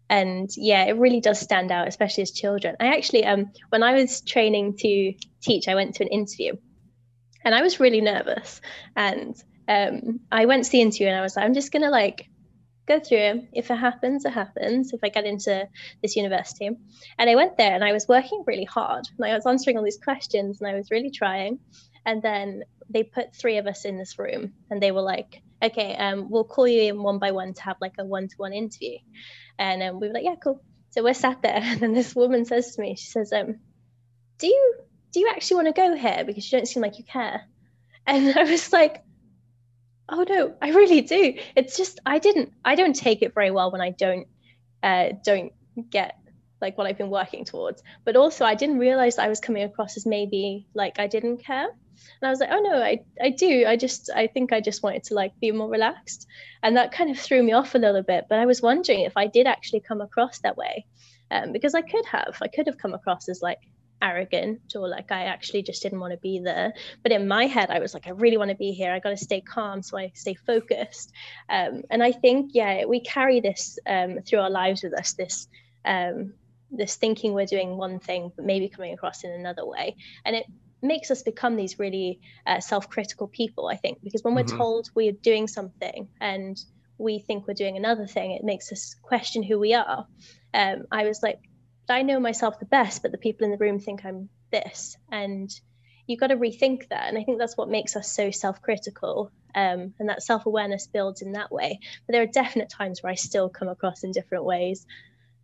[0.09, 2.75] and yeah it really does stand out especially as children.
[2.79, 6.53] I actually um when i was training to teach i went to an interview
[7.43, 8.61] and i was really nervous.
[8.95, 9.35] And
[9.67, 12.27] um i went to the interview and i was like i'm just gonna like
[12.87, 13.49] go through it.
[13.51, 14.93] If it happens it happens.
[14.93, 15.67] If i get into
[16.01, 16.69] this university.
[17.19, 19.83] And i went there and i was working really hard and i was answering all
[19.83, 21.59] these questions and i was really trying
[22.07, 25.95] and then they put three of us in this room and they were like okay
[25.95, 28.97] um, we'll call you in one by one to have like a one-to-one interview
[29.59, 30.61] and um, we were like, yeah, cool.
[30.91, 33.59] So we're sat there, and then this woman says to me, she says, um,
[34.39, 34.75] do you
[35.13, 37.41] do you actually want to go here because you don't seem like you care?
[38.05, 39.03] And I was like,
[40.09, 41.35] oh no, I really do.
[41.55, 44.27] It's just I didn't I don't take it very well when I don't
[44.83, 45.53] uh, don't
[45.89, 46.17] get
[46.59, 47.81] like what I've been working towards.
[48.05, 51.67] But also I didn't realize I was coming across as maybe like I didn't care
[52.21, 54.83] and i was like oh no i i do i just i think i just
[54.83, 56.27] wanted to like be more relaxed
[56.63, 59.15] and that kind of threw me off a little bit but i was wondering if
[59.15, 60.85] i did actually come across that way
[61.31, 63.59] um, because i could have i could have come across as like
[64.01, 66.73] arrogant or like I actually just didn't want to be there.
[67.03, 68.91] But in my head, I was like, I really want to be here.
[68.91, 71.11] I got to stay calm so I stay focused.
[71.49, 75.13] Um, and I think, yeah, we carry this um, through our lives with us.
[75.13, 75.47] This
[75.85, 76.33] um,
[76.69, 79.95] this thinking we're doing one thing, but maybe coming across in another way.
[80.25, 80.45] And it
[80.81, 84.57] makes us become these really uh, self-critical people i think because when we're mm-hmm.
[84.57, 86.59] told we're doing something and
[86.97, 90.07] we think we're doing another thing it makes us question who we are.
[90.53, 91.39] Um, i was like
[91.89, 94.97] i know myself the best but the people in the room think i'm this.
[95.11, 95.49] And
[96.05, 99.31] you've got to rethink that and i think that's what makes us so self-critical.
[99.55, 101.79] Um, and that self-awareness builds in that way.
[102.05, 104.85] But there are definite times where i still come across in different ways.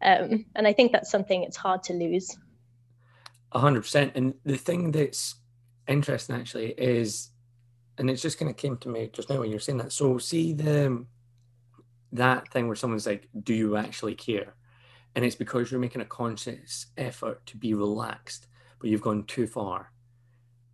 [0.02, 2.38] Um, and i think that's something it's hard to lose
[3.60, 4.14] hundred percent.
[4.16, 5.36] And the thing that's
[5.88, 7.30] interesting actually is,
[7.98, 9.92] and it's just kind of came to me just now when you're saying that.
[9.92, 11.06] So see the
[12.12, 14.56] that thing where someone's like, "Do you actually care?"
[15.16, 18.48] And it's because you're making a conscious effort to be relaxed,
[18.80, 19.92] but you've gone too far.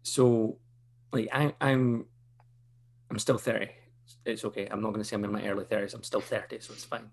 [0.04, 0.58] So,
[1.12, 2.06] like, I, I'm,
[3.10, 3.70] I'm still thirty.
[4.26, 4.68] It's okay.
[4.72, 5.94] I'm not going to say I'm in my early thirties.
[5.94, 7.10] I'm still thirty, so it's fine.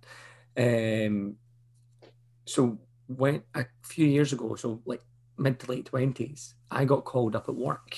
[0.56, 1.36] Um,
[2.44, 5.02] so when a few years ago, so like
[5.38, 7.96] mid to late 20s, I got called up at work.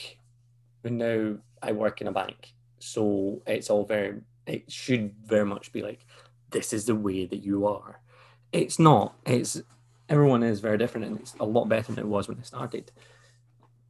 [0.84, 2.54] And now I work in a bank.
[2.78, 6.04] So it's all very, it should very much be like,
[6.50, 8.00] this is the way that you are.
[8.52, 9.14] It's not.
[9.26, 9.60] It's,
[10.08, 12.90] everyone is very different and it's a lot better than it was when I started.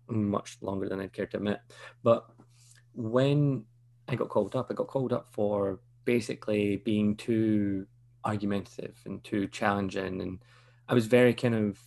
[0.08, 1.60] Much longer than I'd care to admit.
[2.02, 2.28] But
[2.94, 3.64] when
[4.08, 7.86] I got called up, I got called up for basically being too
[8.24, 10.20] argumentative and too challenging.
[10.20, 10.38] And
[10.88, 11.78] I was very kind of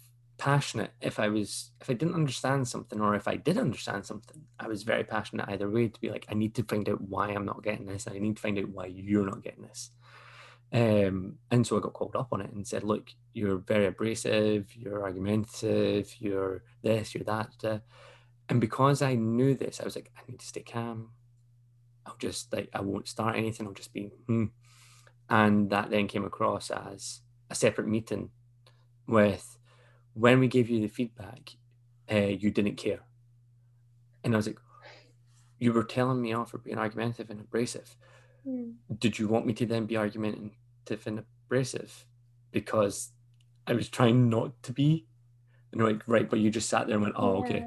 [0.41, 4.41] passionate if I was if I didn't understand something or if I did understand something,
[4.59, 7.29] I was very passionate either way to be like, I need to find out why
[7.29, 8.07] I'm not getting this.
[8.07, 9.91] I need to find out why you're not getting this.
[10.73, 14.75] Um, and so I got called up on it and said, look, you're very abrasive,
[14.75, 17.83] you're argumentative, you're this, you're that.
[18.49, 21.09] And because I knew this, I was like, I need to stay calm.
[22.07, 24.45] I'll just like I won't start anything, I'll just be hmm.
[25.29, 28.31] And that then came across as a separate meeting
[29.07, 29.59] with
[30.13, 31.51] when we gave you the feedback,
[32.11, 32.99] uh, you didn't care.
[34.23, 34.59] And I was like,
[35.59, 37.95] you were telling me off for being argumentative and abrasive.
[38.47, 38.73] Mm.
[38.99, 42.05] Did you want me to then be argumentative and abrasive?
[42.51, 43.11] Because
[43.67, 45.05] I was trying not to be.
[45.71, 47.45] And you're like, right, but you just sat there and went, oh, yeah.
[47.45, 47.65] okay.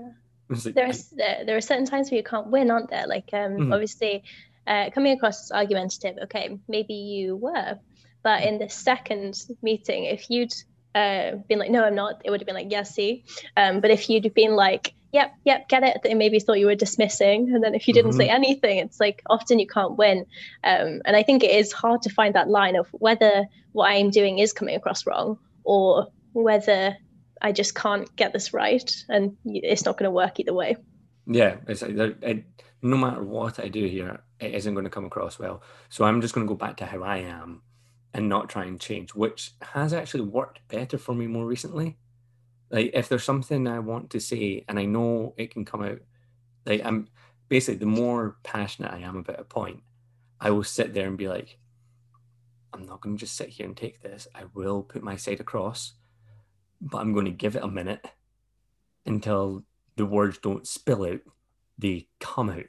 [0.48, 3.06] Like, There's there, there are certain times where you can't win, aren't there?
[3.06, 3.72] Like um, mm-hmm.
[3.72, 4.24] obviously,
[4.66, 6.18] uh, coming across as argumentative.
[6.24, 7.78] Okay, maybe you were,
[8.22, 10.52] but in the second meeting, if you'd
[10.94, 13.24] uh, been like, no, I'm not, it would have been like, yes, see.
[13.56, 16.74] Um, but if you'd been like, yep, yep, get it, they maybe thought you were
[16.74, 17.52] dismissing.
[17.54, 18.20] And then if you didn't mm-hmm.
[18.20, 20.26] say anything, it's like often you can't win.
[20.62, 24.10] Um, and I think it is hard to find that line of whether what I'm
[24.10, 26.96] doing is coming across wrong or whether
[27.40, 30.76] I just can't get this right and it's not going to work either way.
[31.26, 32.44] Yeah, it's like it,
[32.82, 35.62] no matter what I do here, it isn't going to come across well.
[35.88, 37.62] So I'm just going to go back to how I am
[38.14, 41.98] and not try and change, which has actually worked better for me more recently.
[42.70, 45.98] Like if there's something I want to say and I know it can come out,
[46.64, 47.08] like I'm
[47.48, 49.82] basically the more passionate I am about a point,
[50.40, 51.58] I will sit there and be like,
[52.72, 54.26] I'm not going to just sit here and take this.
[54.34, 55.94] I will put my side across,
[56.80, 58.04] but I'm going to give it a minute
[59.06, 59.64] until
[59.96, 61.20] the words don't spill out,
[61.78, 62.64] they come out.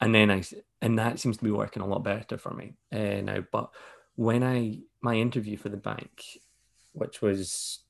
[0.00, 0.42] And then I,
[0.82, 3.44] and that seems to be working a lot better for me uh, now.
[3.50, 3.70] But
[4.16, 6.40] when I my interview for the bank,
[6.92, 7.80] which was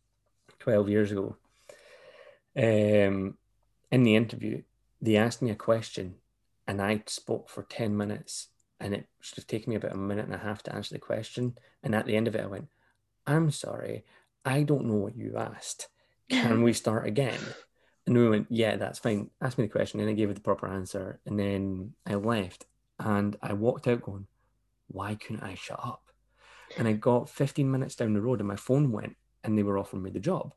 [0.58, 1.36] twelve years ago,
[2.56, 3.38] um,
[3.90, 4.62] in the interview
[5.00, 6.16] they asked me a question,
[6.66, 8.48] and I spoke for ten minutes,
[8.80, 11.00] and it should have taken me about a minute and a half to answer the
[11.00, 11.56] question.
[11.82, 12.68] And at the end of it, I went,
[13.26, 14.04] "I'm sorry,
[14.44, 15.88] I don't know what you asked.
[16.28, 17.40] Can we start again?"
[18.06, 19.30] And we went, "Yeah, that's fine.
[19.40, 22.66] Ask me the question." And I gave it the proper answer, and then I left,
[22.98, 24.26] and I walked out going,
[24.88, 26.05] "Why couldn't I shut up?"
[26.76, 29.78] And I got 15 minutes down the road and my phone went and they were
[29.78, 30.54] offering me the job.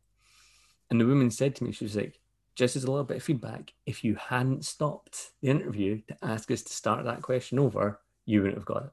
[0.89, 2.19] And the woman said to me, she was like,
[2.55, 6.51] just as a little bit of feedback, if you hadn't stopped the interview to ask
[6.51, 8.91] us to start that question over, you wouldn't have got it.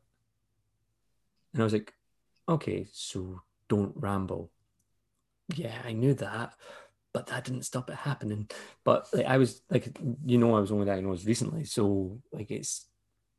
[1.53, 1.93] And I was like,
[2.49, 4.53] okay, so don't ramble.
[5.55, 6.55] Yeah, I knew that,
[7.13, 8.49] but that didn't stop it happening.
[8.85, 12.87] But like, I was like, you know, I was only diagnosed recently, so like, it's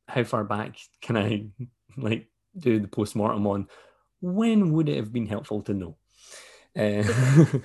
[0.07, 1.45] how far back can I
[1.97, 3.67] like do the post mortem on,
[4.21, 5.97] when would it have been helpful to know?
[6.77, 7.03] Uh,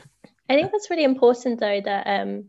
[0.48, 2.46] I think that's really important, though, that um,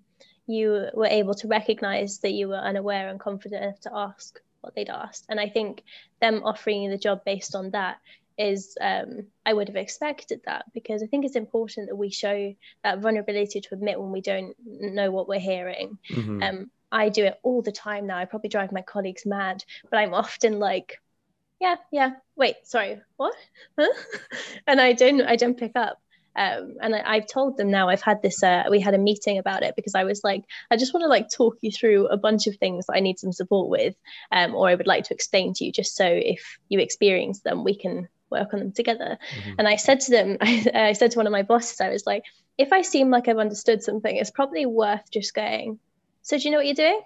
[0.48, 4.76] you were able to recognize that you were unaware and confident enough to ask what
[4.76, 5.26] they'd asked.
[5.30, 5.84] And I think
[6.22, 7.98] them offering you the job based on that
[8.38, 12.56] is um, I would have expected that because I think it's important that we show
[12.84, 15.98] that vulnerability to admit when we don't know what we're hearing.
[16.10, 16.42] Mm-hmm.
[16.42, 18.18] Um, I do it all the time now.
[18.18, 21.00] I probably drive my colleagues mad, but I'm often like,
[21.64, 22.12] yeah, yeah.
[22.36, 23.34] Wait, sorry, what?
[23.80, 23.88] Huh?
[24.68, 25.98] and I don't, I don't pick up.
[26.36, 27.90] Um, and I, have told them now.
[27.90, 28.44] I've had this.
[28.44, 31.08] Uh, we had a meeting about it because I was like, I just want to
[31.08, 33.96] like talk you through a bunch of things that I need some support with,
[34.32, 37.64] um, or I would like to explain to you, just so if you experience them,
[37.64, 39.18] we can work on them together.
[39.38, 39.54] Mm-hmm.
[39.60, 42.06] And I said to them, I, I said to one of my bosses, I was
[42.06, 42.24] like,
[42.58, 45.80] if I seem like I've understood something, it's probably worth just going.
[46.24, 47.02] So do you know what you're doing?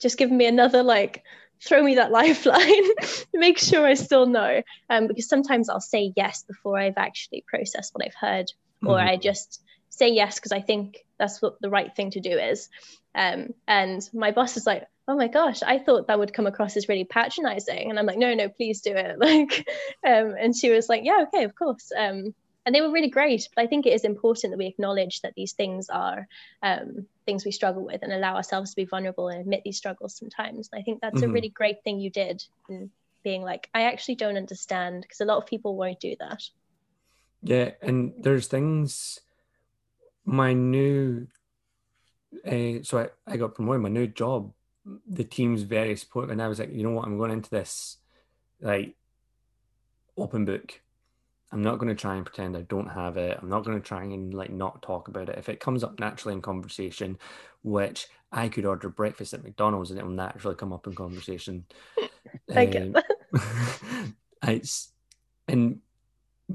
[0.00, 1.24] Just giving me another like
[1.62, 2.84] throw me that lifeline
[3.32, 7.94] make sure i still know um, because sometimes i'll say yes before i've actually processed
[7.94, 8.88] what i've heard mm-hmm.
[8.88, 12.30] or i just say yes because i think that's what the right thing to do
[12.30, 12.68] is.
[13.14, 16.76] Um, and my boss is like oh my gosh i thought that would come across
[16.76, 17.90] as really patronizing.
[17.90, 19.18] And i'm like no no please do it.
[19.26, 19.66] Like
[20.06, 21.90] um, and she was like yeah okay of course.
[21.96, 22.34] Um,
[22.66, 23.48] and they were really great.
[23.54, 26.26] But I think it is important that we acknowledge that these things are
[26.62, 30.16] um, things we struggle with and allow ourselves to be vulnerable and admit these struggles
[30.16, 30.68] sometimes.
[30.70, 31.30] And I think that's mm-hmm.
[31.30, 32.90] a really great thing you did in
[33.22, 36.42] being like, I actually don't understand because a lot of people won't do that.
[37.42, 39.20] Yeah, and there's things.
[40.24, 41.28] My new,
[42.44, 43.82] uh, so I, I got promoted.
[43.82, 44.52] My new job,
[45.08, 47.98] the team's very supportive, and I was like, you know what, I'm going into this
[48.60, 48.96] like
[50.16, 50.80] open book
[51.52, 53.38] I'm not going to try and pretend I don't have it.
[53.40, 55.38] I'm not going to try and like not talk about it.
[55.38, 57.18] If it comes up naturally in conversation,
[57.62, 61.64] which I could order breakfast at McDonald's and it will naturally come up in conversation.
[62.54, 64.12] I get um, that.
[64.42, 64.92] it's
[65.48, 65.80] and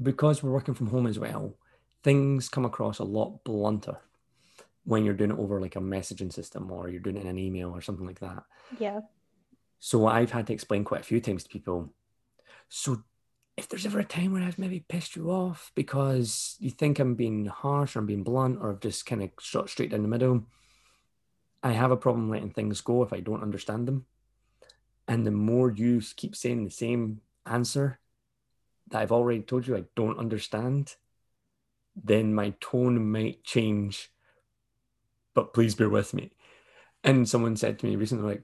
[0.00, 1.56] because we're working from home as well,
[2.02, 3.96] things come across a lot blunter.
[4.84, 7.38] when you're doing it over like a messaging system or you're doing it in an
[7.38, 8.44] email or something like that.
[8.78, 9.00] Yeah.
[9.80, 11.92] So I've had to explain quite a few times to people.
[12.68, 13.02] So
[13.56, 17.14] if there's ever a time where I've maybe pissed you off because you think I'm
[17.14, 20.08] being harsh or I'm being blunt or I've just kind of shot straight down the
[20.08, 20.44] middle,
[21.62, 24.06] I have a problem letting things go if I don't understand them.
[25.06, 27.98] And the more you keep saying the same answer
[28.88, 30.96] that I've already told you I don't understand,
[31.94, 34.10] then my tone might change.
[35.34, 36.32] But please bear with me.
[37.04, 38.42] And someone said to me recently, like,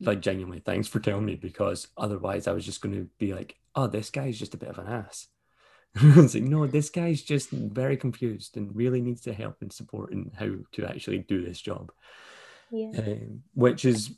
[0.00, 3.56] like genuinely, thanks for telling me because otherwise I was just going to be like,
[3.78, 5.28] oh, this guy's just a bit of an ass.
[5.94, 10.12] it's like, no, this guy's just very confused and really needs the help and support
[10.12, 11.92] in how to actually do this job.
[12.72, 12.90] Yeah.
[12.98, 14.10] Um, which is,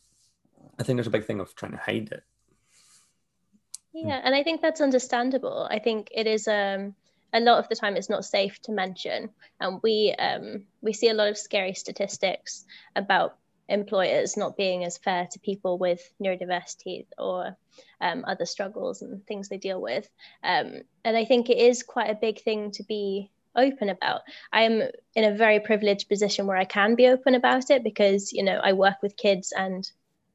[0.79, 2.23] I think there's a big thing of trying to hide it.
[3.93, 5.67] Yeah, and I think that's understandable.
[5.69, 6.95] I think it is um
[7.33, 11.09] a lot of the time it's not safe to mention, and we um we see
[11.09, 13.37] a lot of scary statistics about
[13.71, 17.57] employers not being as fair to people with neurodiversity or
[18.01, 20.09] um, other struggles and things they deal with.
[20.43, 24.23] Um, and I think it is quite a big thing to be open about.
[24.53, 24.83] I am
[25.15, 28.61] in a very privileged position where I can be open about it because, you know,
[28.63, 29.91] I work with kids and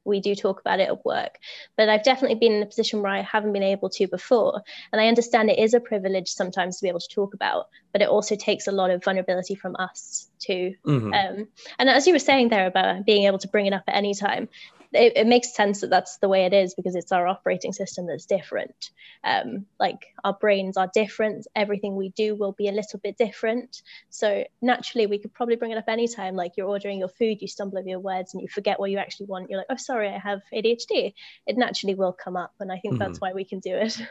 [0.06, 1.38] we do talk about it at work.
[1.76, 4.62] But I've definitely been in a position where I haven't been able to before.
[4.92, 8.02] And I understand it is a privilege sometimes to be able to talk about, but
[8.02, 10.74] it also takes a lot of vulnerability from us too.
[10.86, 11.12] Mm-hmm.
[11.12, 13.96] Um, and as you were saying there about being able to bring it up at
[13.96, 14.48] any time,
[14.92, 18.06] it, it, makes sense that that's the way it is because it's our operating system
[18.06, 18.90] that's different.
[19.24, 21.46] Um, like our brains are different.
[21.54, 23.82] Everything we do will be a little bit different.
[24.10, 26.36] So naturally, we could probably bring it up anytime.
[26.36, 28.98] Like you're ordering your food, you stumble over your words and you forget what you
[28.98, 29.50] actually want.
[29.50, 31.14] You're like, oh, sorry, I have ADHD.
[31.46, 32.54] It naturally will come up.
[32.60, 33.04] And I think mm-hmm.
[33.04, 34.00] that's why we can do it.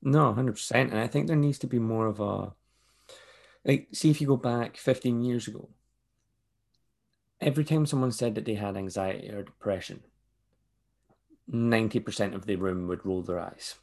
[0.00, 0.70] No, 100%.
[0.72, 2.52] And I think there needs to be more of a,
[3.64, 5.68] like, see if you go back 15 years ago,
[7.40, 10.02] every time someone said that they had anxiety or depression,
[11.50, 13.76] 90% of the room would roll their eyes.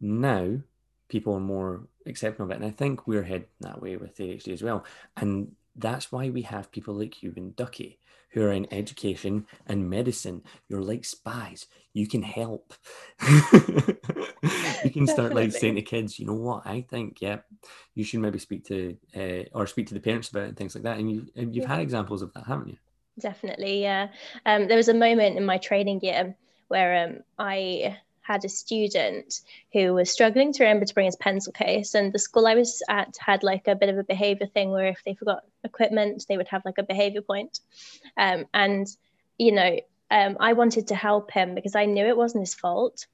[0.00, 0.60] Now,
[1.08, 2.56] people are more accepting of it.
[2.56, 4.84] And I think we're heading that way with ADHD as well.
[5.16, 7.98] And that's why we have people like you and Ducky
[8.34, 10.42] who are in education and medicine.
[10.68, 11.66] You're like spies.
[11.92, 12.74] You can help.
[13.22, 16.66] you can start like saying to kids, you know what?
[16.66, 17.38] I think, yeah,
[17.94, 20.74] you should maybe speak to uh, or speak to the parents about it and things
[20.74, 20.98] like that.
[20.98, 21.68] And you you've yeah.
[21.68, 22.76] had examples of that, haven't you?
[23.20, 24.08] Definitely, yeah.
[24.44, 29.40] Um, there was a moment in my training year where um, I had a student
[29.72, 31.94] who was struggling to remember to bring his pencil case.
[31.94, 34.88] And the school I was at had like a bit of a behavior thing where
[34.88, 37.60] if they forgot equipment, they would have like a behavior point.
[38.16, 38.86] Um, and,
[39.38, 39.78] you know,
[40.10, 43.06] um, I wanted to help him because I knew it wasn't his fault.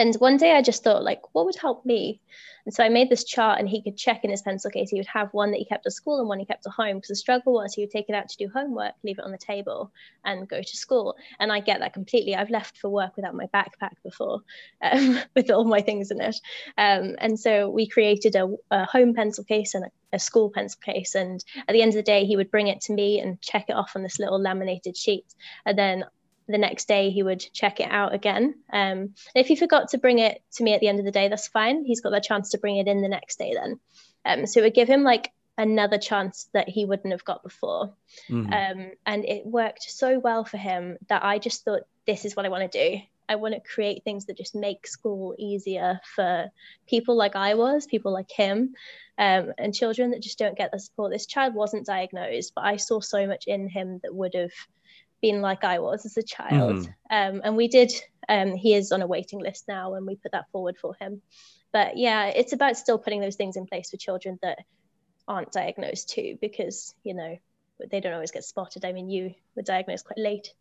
[0.00, 2.22] And one day I just thought, like, what would help me?
[2.64, 4.88] And so I made this chart and he could check in his pencil case.
[4.88, 6.96] He would have one that he kept at school and one he kept at home.
[6.96, 9.30] Because the struggle was he would take it out to do homework, leave it on
[9.30, 9.92] the table,
[10.24, 11.16] and go to school.
[11.38, 12.34] And I get that completely.
[12.34, 14.40] I've left for work without my backpack before,
[14.82, 16.36] um, with all my things in it.
[16.78, 20.80] Um, and so we created a, a home pencil case and a, a school pencil
[20.82, 21.14] case.
[21.14, 23.66] And at the end of the day, he would bring it to me and check
[23.68, 25.26] it off on this little laminated sheet.
[25.66, 26.04] And then
[26.50, 28.54] the next day he would check it out again.
[28.72, 31.28] Um, if he forgot to bring it to me at the end of the day,
[31.28, 31.84] that's fine.
[31.84, 33.80] He's got the chance to bring it in the next day then.
[34.24, 37.92] Um, so it would give him like another chance that he wouldn't have got before.
[38.28, 38.52] Mm-hmm.
[38.52, 42.46] Um, and it worked so well for him that I just thought, this is what
[42.46, 43.02] I want to do.
[43.28, 46.50] I want to create things that just make school easier for
[46.88, 48.74] people like I was, people like him,
[49.18, 51.12] um, and children that just don't get the support.
[51.12, 54.50] This child wasn't diagnosed, but I saw so much in him that would have
[55.20, 56.76] been like I was as a child.
[56.76, 57.36] Mm-hmm.
[57.36, 57.92] Um, and we did,
[58.28, 61.22] um, he is on a waiting list now, and we put that forward for him.
[61.72, 64.58] But yeah, it's about still putting those things in place for children that
[65.28, 67.36] aren't diagnosed too, because, you know,
[67.90, 68.84] they don't always get spotted.
[68.84, 70.52] I mean, you were diagnosed quite late.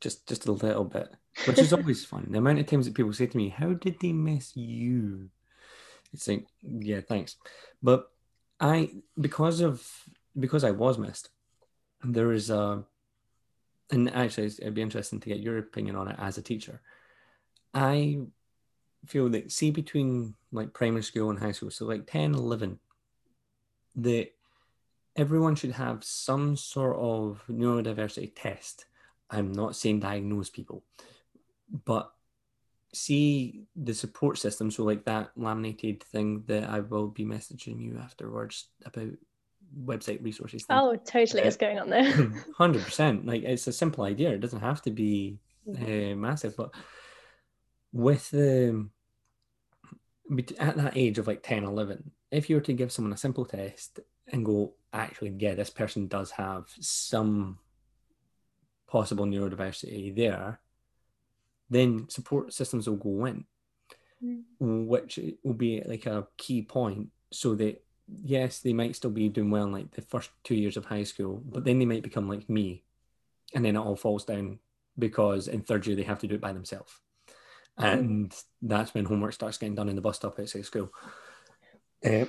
[0.00, 1.08] Just, just a little bit,
[1.46, 2.26] which is always fun.
[2.30, 5.30] The amount of times that people say to me, "How did they miss you?"
[6.12, 7.36] It's like, yeah, thanks.
[7.82, 8.10] But
[8.60, 9.86] I, because of
[10.38, 11.30] because I was missed,
[12.02, 12.84] there is a
[13.90, 16.80] and actually it'd be interesting to get your opinion on it as a teacher.
[17.72, 18.20] I
[19.06, 22.78] feel that see between like primary school and high school so like 10 11
[23.96, 24.28] that
[25.16, 28.86] everyone should have some sort of neurodiversity test.
[29.30, 30.84] I'm not saying diagnose people
[31.84, 32.12] but
[32.92, 37.98] see the support system so like that laminated thing that i will be messaging you
[37.98, 39.10] afterwards about
[39.84, 40.64] website resources.
[40.64, 40.76] Thing.
[40.76, 41.42] Oh, totally.
[41.42, 42.12] Uh, What's going on there?
[42.56, 43.26] Hundred percent.
[43.26, 44.30] Like it's a simple idea.
[44.30, 46.70] It doesn't have to be uh, massive, but
[47.92, 48.88] with the
[50.58, 53.44] at that age of like 10, 11, if you were to give someone a simple
[53.44, 57.58] test and go, actually, yeah, this person does have some
[58.86, 60.60] possible neurodiversity there,
[61.70, 63.44] then support systems will go in,
[64.22, 64.42] mm.
[64.60, 69.50] which will be like a key point so that yes, they might still be doing
[69.50, 72.28] well in like the first two years of high school, but then they might become
[72.28, 72.82] like me.
[73.54, 74.58] And then it all falls down
[74.98, 76.92] because in third year they have to do it by themselves.
[77.78, 77.92] Mm.
[77.92, 80.90] And that's when homework starts getting done in the bus stop outside school.
[82.04, 82.26] Uh,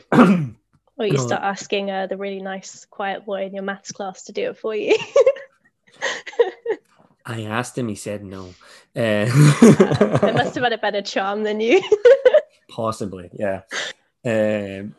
[0.97, 4.31] or you start asking uh, the really nice, quiet boy in your maths class to
[4.31, 4.97] do it for you.
[7.25, 8.53] I asked him, he said no.
[8.97, 11.81] Uh, I must have had a better charm than you.
[12.69, 13.63] Possibly, yeah.
[14.23, 14.95] Um,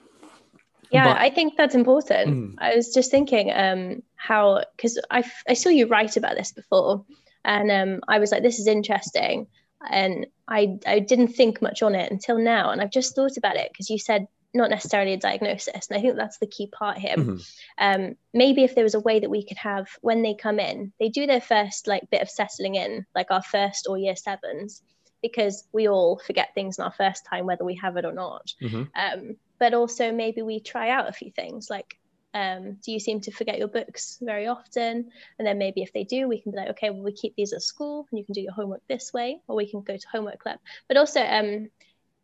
[0.91, 2.29] yeah, but, I think that's important.
[2.29, 2.55] Mm.
[2.59, 7.05] I was just thinking um, how, because I, I saw you write about this before,
[7.45, 9.47] and um, I was like, this is interesting.
[9.89, 12.71] And I, I didn't think much on it until now.
[12.71, 15.89] And I've just thought about it because you said not necessarily a diagnosis.
[15.89, 17.17] And I think that's the key part here.
[17.17, 17.37] Mm-hmm.
[17.79, 20.93] Um, maybe if there was a way that we could have when they come in,
[20.99, 24.83] they do their first like bit of settling in, like our first or year sevens,
[25.33, 28.53] because we all forget things in our first time, whether we have it or not.
[28.63, 28.83] Mm-hmm.
[28.95, 31.99] Um, but also maybe we try out a few things like
[32.35, 35.11] um, do you seem to forget your books very often?
[35.39, 37.55] And then maybe if they do, we can be like, okay, well, we keep these
[37.55, 40.07] at school and you can do your homework this way, or we can go to
[40.13, 40.59] homework club.
[40.87, 41.71] But also, um,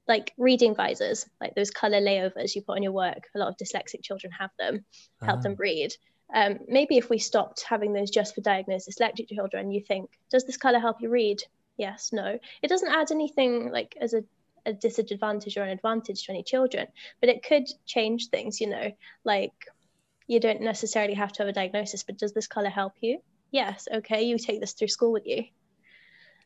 [0.06, 3.28] like reading visors, like those color layovers you put on your work.
[3.34, 4.84] A lot of dyslexic children have them,
[5.22, 5.62] help them ah.
[5.62, 5.94] read.
[6.34, 10.44] Um, maybe if we stopped having those just for diagnosed dyslexic children, you think, does
[10.44, 11.42] this color help you read?
[11.82, 12.38] Yes, no.
[12.62, 14.22] It doesn't add anything like as a,
[14.64, 16.86] a disadvantage or an advantage to any children,
[17.20, 18.92] but it could change things, you know,
[19.24, 19.52] like
[20.28, 23.18] you don't necessarily have to have a diagnosis, but does this color help you?
[23.50, 25.44] Yes, okay, you take this through school with you.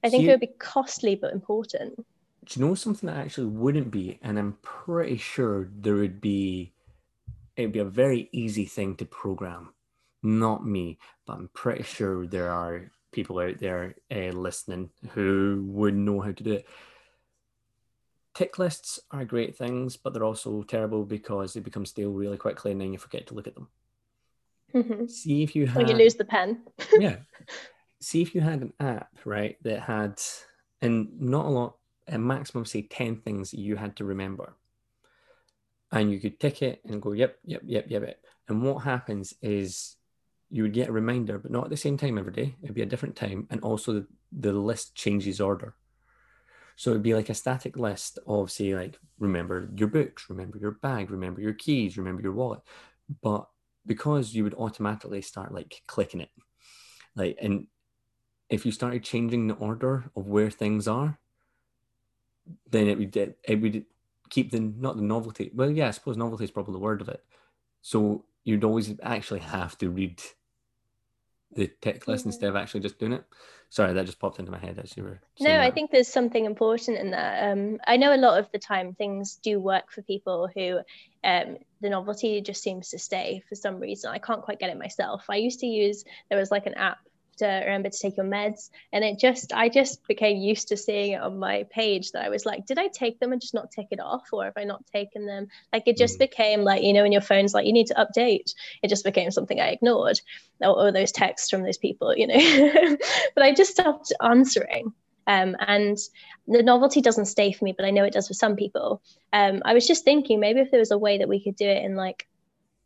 [0.02, 2.06] I think you, it would be costly but important
[2.46, 4.18] do you know something that actually wouldn't be?
[4.22, 6.72] And I'm pretty sure there would be,
[7.56, 9.74] it'd be a very easy thing to program.
[10.22, 15.96] Not me, but I'm pretty sure there are people out there uh, listening who would
[15.96, 16.66] know how to do it.
[18.34, 22.70] Tick lists are great things, but they're also terrible because they become stale really quickly
[22.70, 23.68] and then you forget to look at them.
[24.74, 25.06] Mm-hmm.
[25.06, 25.82] See if you had.
[25.82, 26.62] Or you lose the pen.
[26.98, 27.16] yeah.
[28.00, 30.20] See if you had an app, right, that had,
[30.82, 31.76] and not a lot
[32.08, 34.54] a maximum say 10 things you had to remember.
[35.90, 38.20] And you could tick it and go, yep, yep, yep, yep, yep.
[38.48, 39.95] And what happens is
[40.50, 42.56] you would get a reminder, but not at the same time every day.
[42.62, 43.46] It'd be a different time.
[43.50, 45.74] And also the, the list changes order.
[46.76, 50.72] So it'd be like a static list of say like remember your books, remember your
[50.72, 52.60] bag, remember your keys, remember your wallet.
[53.22, 53.48] But
[53.86, 56.30] because you would automatically start like clicking it,
[57.14, 57.66] like and
[58.50, 61.18] if you started changing the order of where things are,
[62.70, 63.86] then it would it would
[64.28, 65.50] keep the not the novelty.
[65.54, 67.24] Well, yeah, I suppose novelty is probably the word of it.
[67.80, 70.20] So you'd always actually have to read
[71.52, 73.24] the tech list instead of actually just doing it.
[73.68, 75.20] Sorry, that just popped into my head as you were.
[75.40, 75.60] No, that.
[75.60, 77.50] I think there's something important in that.
[77.50, 80.78] Um, I know a lot of the time things do work for people who
[81.24, 84.10] um, the novelty just seems to stay for some reason.
[84.10, 85.24] I can't quite get it myself.
[85.28, 86.98] I used to use there was like an app
[87.38, 88.70] to remember to take your meds.
[88.92, 92.28] And it just, I just became used to seeing it on my page that I
[92.28, 94.28] was like, did I take them and just not tick it off?
[94.32, 95.48] Or have I not taken them?
[95.72, 96.20] Like it just mm.
[96.20, 99.30] became like, you know, when your phone's like, you need to update, it just became
[99.30, 100.20] something I ignored.
[100.60, 102.96] Or, or those texts from those people, you know.
[103.34, 104.92] but I just stopped answering.
[105.26, 105.98] Um, and
[106.46, 109.02] the novelty doesn't stay for me, but I know it does for some people.
[109.32, 111.66] Um, I was just thinking maybe if there was a way that we could do
[111.66, 112.28] it in like,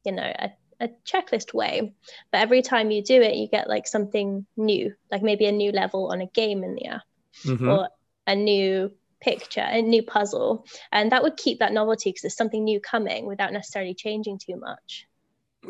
[0.05, 1.93] you know, a a checklist way
[2.33, 5.73] but every time you do it you get like something new like maybe a new
[5.73, 7.03] level on a game in the app
[7.45, 7.69] mm-hmm.
[7.69, 7.89] or
[8.27, 12.65] a new picture a new puzzle and that would keep that novelty because there's something
[12.65, 15.07] new coming without necessarily changing too much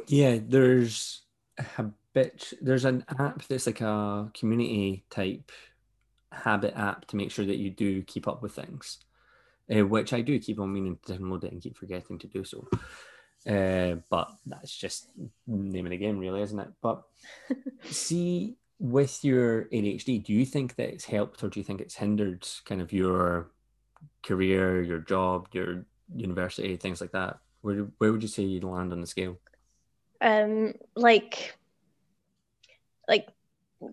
[0.07, 1.23] yeah there's
[1.79, 5.51] a bit there's an app that's like a community type
[6.33, 8.99] habit app to make sure that you do keep up with things
[9.75, 12.45] uh, which i do keep on meaning to download it and keep forgetting to do
[12.45, 12.69] so
[13.47, 15.11] uh, but that's just
[15.47, 16.69] name of the game, really, isn't it?
[16.83, 17.03] But
[17.85, 21.95] see, with your ADHD, do you think that it's helped or do you think it's
[21.95, 23.51] hindered kind of your
[24.23, 25.85] career, your job, your
[26.15, 27.39] university, things like that?
[27.63, 29.39] Where, where would you say you'd land on the scale?
[30.21, 31.57] Um, like,
[33.09, 33.29] like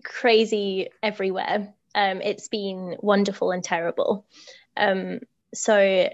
[0.03, 1.73] crazy everywhere.
[1.95, 4.25] Um, it's been wonderful and terrible.
[4.75, 5.21] Um,
[5.53, 6.09] so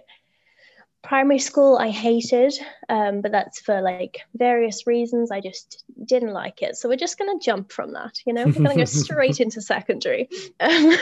[1.04, 2.54] primary school I hated,
[2.90, 5.32] um, but that's for like various reasons.
[5.32, 6.78] I just didn't like it.
[6.78, 9.40] So we're just going to jump from that, you know, we're going to go straight
[9.40, 10.30] into secondary.
[10.60, 10.96] Um,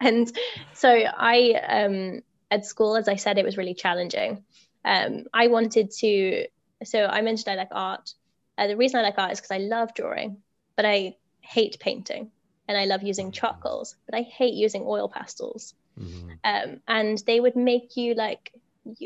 [0.00, 0.36] and
[0.74, 2.20] so I, um,
[2.50, 4.44] at school, as I said, it was really challenging.
[4.84, 6.46] Um, I wanted to,
[6.84, 8.12] so I mentioned I like art.
[8.58, 10.38] Uh, the reason I like art is because I love drawing,
[10.76, 12.30] but I hate painting
[12.68, 15.74] and I love using charcoals, but I hate using oil pastels.
[15.98, 16.30] Mm-hmm.
[16.44, 18.52] Um, and they would make you like,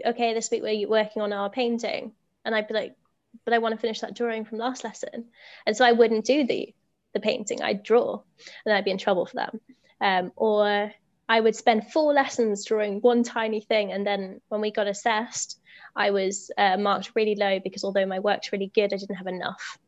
[0.06, 2.12] okay, this week we're working on our painting.
[2.44, 2.94] And I'd be like,
[3.44, 5.26] but I want to finish that drawing from last lesson.
[5.66, 6.74] And so I wouldn't do the
[7.12, 8.20] the painting, I'd draw
[8.64, 9.54] and I'd be in trouble for that.
[10.00, 10.92] Um, or
[11.28, 13.92] I would spend four lessons drawing one tiny thing.
[13.92, 15.60] And then when we got assessed,
[15.94, 19.26] I was uh, marked really low because although my work's really good, I didn't have
[19.26, 19.78] enough.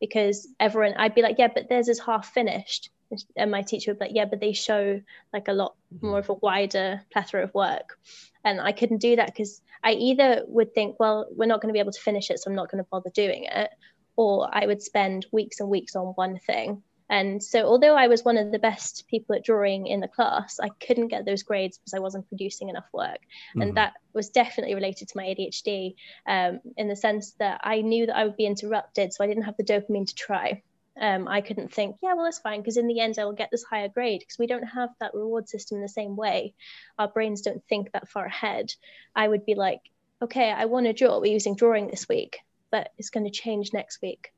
[0.00, 2.90] Because everyone, I'd be like, yeah, but theirs is half finished
[3.36, 5.00] and my teacher would be like, yeah, but they show
[5.32, 6.08] like a lot mm-hmm.
[6.08, 7.98] more of a wider plethora of work.
[8.44, 11.74] And I couldn't do that because I either would think, well, we're not going to
[11.74, 13.70] be able to finish it, so I'm not going to bother doing it,
[14.16, 16.82] or I would spend weeks and weeks on one thing.
[17.12, 20.58] And so, although I was one of the best people at drawing in the class,
[20.58, 23.18] I couldn't get those grades because I wasn't producing enough work.
[23.50, 23.62] Mm-hmm.
[23.62, 25.94] And that was definitely related to my ADHD
[26.26, 29.12] um, in the sense that I knew that I would be interrupted.
[29.12, 30.62] So, I didn't have the dopamine to try
[31.00, 33.50] um, I couldn't think, yeah, well, that's fine, because in the end, I will get
[33.50, 36.54] this higher grade because we don't have that reward system in the same way.
[36.98, 38.72] Our brains don't think that far ahead.
[39.14, 39.80] I would be like,
[40.20, 41.18] okay, I want to draw.
[41.18, 42.38] We're using drawing this week,
[42.70, 44.32] but it's going to change next week.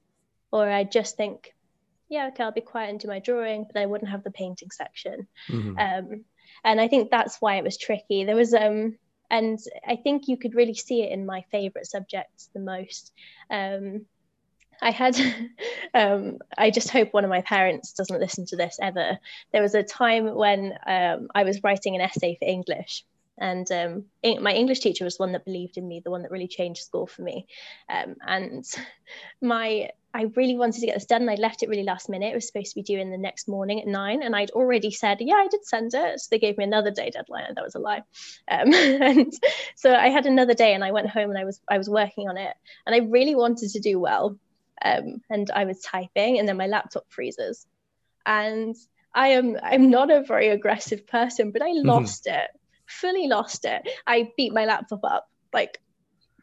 [0.52, 1.52] Or I just think,
[2.08, 4.70] yeah, okay, I'll be quiet and do my drawing, but I wouldn't have the painting
[4.70, 5.26] section.
[5.48, 5.78] Mm-hmm.
[5.78, 6.24] Um,
[6.62, 8.24] and I think that's why it was tricky.
[8.24, 8.96] There was, um,
[9.30, 13.12] and I think you could really see it in my favorite subjects the most.
[13.50, 14.06] Um,
[14.82, 15.16] I had,
[15.94, 19.18] um, I just hope one of my parents doesn't listen to this ever.
[19.52, 23.04] There was a time when um, I was writing an essay for English,
[23.36, 26.46] and um, my English teacher was one that believed in me, the one that really
[26.46, 27.46] changed school for me.
[27.88, 28.64] Um, and
[29.42, 32.30] my, I really wanted to get this done, and I left it really last minute.
[32.30, 34.92] It was supposed to be due in the next morning at nine, and I'd already
[34.92, 36.20] said, yeah, I did send it.
[36.20, 38.02] So they gave me another day deadline, and that was a lie.
[38.48, 39.32] Um, and
[39.74, 42.28] so I had another day, and I went home and I was I was working
[42.28, 42.54] on it,
[42.86, 44.38] and I really wanted to do well
[44.84, 47.66] um, and I was typing, and then my laptop freezes.
[48.26, 48.76] And
[49.14, 51.88] I am I'm not a very aggressive person, but I mm-hmm.
[51.88, 52.40] lost mm-hmm.
[52.40, 52.50] it,
[52.86, 53.88] fully lost it.
[54.06, 55.80] I beat my laptop up, like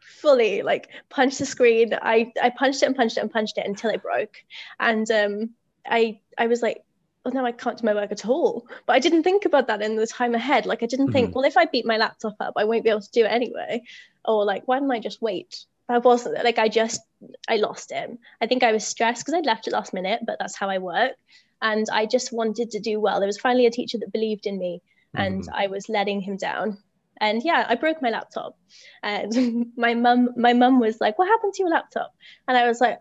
[0.01, 1.93] fully, like punched the screen.
[2.01, 4.35] I I punched it and punched it and punched it until it broke.
[4.79, 5.51] And um,
[5.85, 6.83] I I was like,
[7.25, 8.67] oh no, I can't do my work at all.
[8.85, 10.65] But I didn't think about that in the time ahead.
[10.65, 11.13] Like I didn't mm-hmm.
[11.13, 13.31] think, well, if I beat my laptop up, I won't be able to do it
[13.31, 13.83] anyway.
[14.25, 15.65] Or like, why don't I just wait?
[15.91, 17.01] I wasn't like I just
[17.47, 18.19] I lost him.
[18.41, 20.77] I think I was stressed because I'd left it last minute, but that's how I
[20.77, 21.13] work.
[21.61, 23.19] And I just wanted to do well.
[23.19, 24.81] There was finally a teacher that believed in me,
[25.13, 25.55] and mm-hmm.
[25.55, 26.77] I was letting him down.
[27.19, 28.57] And yeah, I broke my laptop.
[29.03, 32.15] And my mum, my mum was like, "What happened to your laptop?"
[32.47, 32.99] And I was like,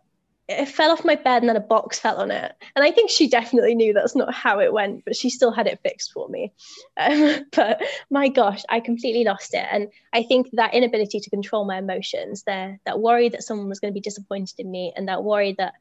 [0.50, 2.52] it fell off my bed and then a box fell on it.
[2.74, 5.66] And I think she definitely knew that's not how it went, but she still had
[5.66, 6.52] it fixed for me.
[6.96, 9.66] Um, but my gosh, I completely lost it.
[9.70, 13.78] And I think that inability to control my emotions, there, that worry that someone was
[13.78, 15.74] going to be disappointed in me, and that worry that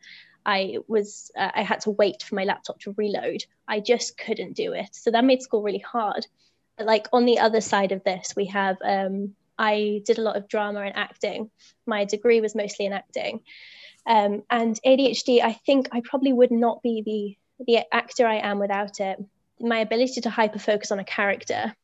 [0.45, 3.45] I was, uh, I had to wait for my laptop to reload.
[3.67, 4.89] I just couldn't do it.
[4.91, 6.25] So that made school really hard.
[6.77, 10.37] But like on the other side of this, we have, um, I did a lot
[10.37, 11.51] of drama and acting.
[11.85, 13.41] My degree was mostly in acting.
[14.05, 18.59] Um, and ADHD, I think I probably would not be the the actor I am
[18.59, 19.19] without it.
[19.59, 21.75] My ability to hyper focus on a character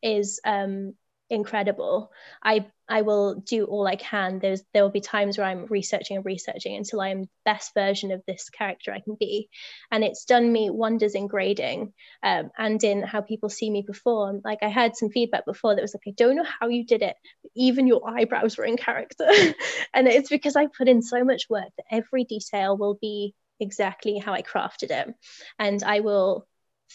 [0.00, 0.94] is um,
[1.34, 2.10] incredible.
[2.42, 4.38] I I will do all I can.
[4.38, 8.12] There's there will be times where I'm researching and researching until I'm the best version
[8.12, 9.48] of this character I can be,
[9.90, 14.40] and it's done me wonders in grading um, and in how people see me perform.
[14.44, 17.02] Like I had some feedback before that was like, I don't know how you did
[17.02, 17.16] it,
[17.54, 19.26] even your eyebrows were in character,
[19.94, 24.18] and it's because I put in so much work that every detail will be exactly
[24.18, 25.14] how I crafted it,
[25.58, 26.46] and I will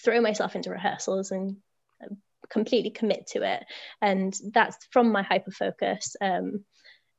[0.04, 1.58] throw myself into rehearsals and
[2.50, 3.64] completely commit to it.
[4.02, 6.64] And that's from my hyper focus um,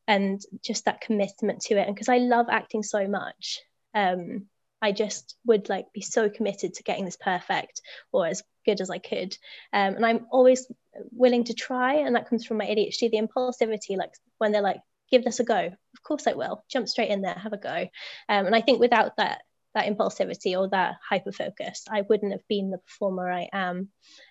[0.06, 1.86] and just that commitment to it.
[1.86, 3.60] And because i love acting so much
[3.94, 4.46] um,
[4.82, 7.80] i just would like be so committed to getting this perfect
[8.12, 9.36] or as good as i could.
[9.72, 10.66] Um, and i'm always
[11.12, 14.80] willing to try and that comes from my adhd the impulsivity like when they're like
[15.10, 15.58] give this a go.
[15.58, 16.64] Of course i will.
[16.68, 17.34] Jump straight in there.
[17.34, 17.88] Have a go.
[18.28, 19.42] Um, and i think without that
[19.74, 23.88] that impulsivity or that hyper focus i wouldn't have been the performer i am.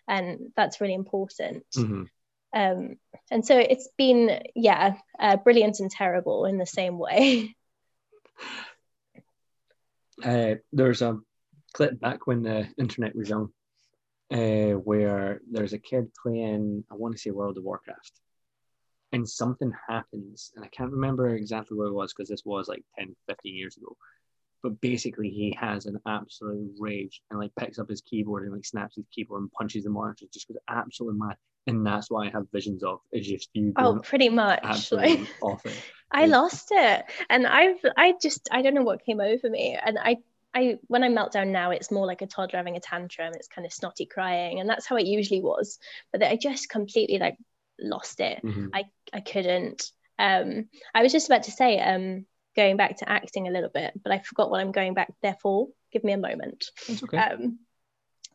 [0.08, 1.64] And that's really important.
[1.76, 2.04] Mm-hmm.
[2.54, 2.96] um,
[3.32, 7.56] and so it's been yeah uh, brilliant and terrible in the same way.
[10.22, 11.18] Uh, there's a
[11.74, 13.50] clip back when the internet was young
[14.34, 18.20] uh, where there's a kid playing i want to say world of warcraft.
[19.14, 22.84] And something happens and i can't remember exactly what it was because this was like
[22.98, 23.96] 10 15 years ago
[24.62, 28.66] but basically he has an absolute rage and like picks up his keyboard and like
[28.66, 31.36] snaps his keyboard and punches the monitor just goes absolutely mad
[31.70, 33.74] and that's why I have visions of is just you.
[33.76, 34.92] Oh, pretty much.
[34.92, 35.74] Like, off it.
[36.12, 39.98] I lost it, and I've I just I don't know what came over me, and
[40.00, 40.18] I
[40.54, 43.34] I when I melt down now, it's more like a toddler having a tantrum.
[43.36, 45.78] It's kind of snotty crying, and that's how it usually was.
[46.12, 47.38] But I just completely like
[47.80, 48.44] lost it.
[48.44, 48.68] Mm-hmm.
[48.74, 49.92] I I couldn't.
[50.18, 52.26] Um, I was just about to say um
[52.56, 55.38] going back to acting a little bit, but I forgot what I'm going back there
[55.42, 55.68] for.
[55.92, 56.66] Give me a moment.
[57.04, 57.18] Okay.
[57.18, 57.60] Um,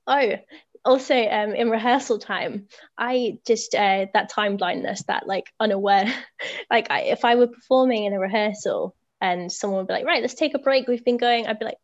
[0.06, 0.36] oh,
[0.84, 2.66] also um, in rehearsal time
[2.98, 6.12] i just uh, that time blindness that like unaware
[6.70, 10.20] like I, if i were performing in a rehearsal and someone would be like right
[10.20, 11.78] let's take a break we've been going i'd be like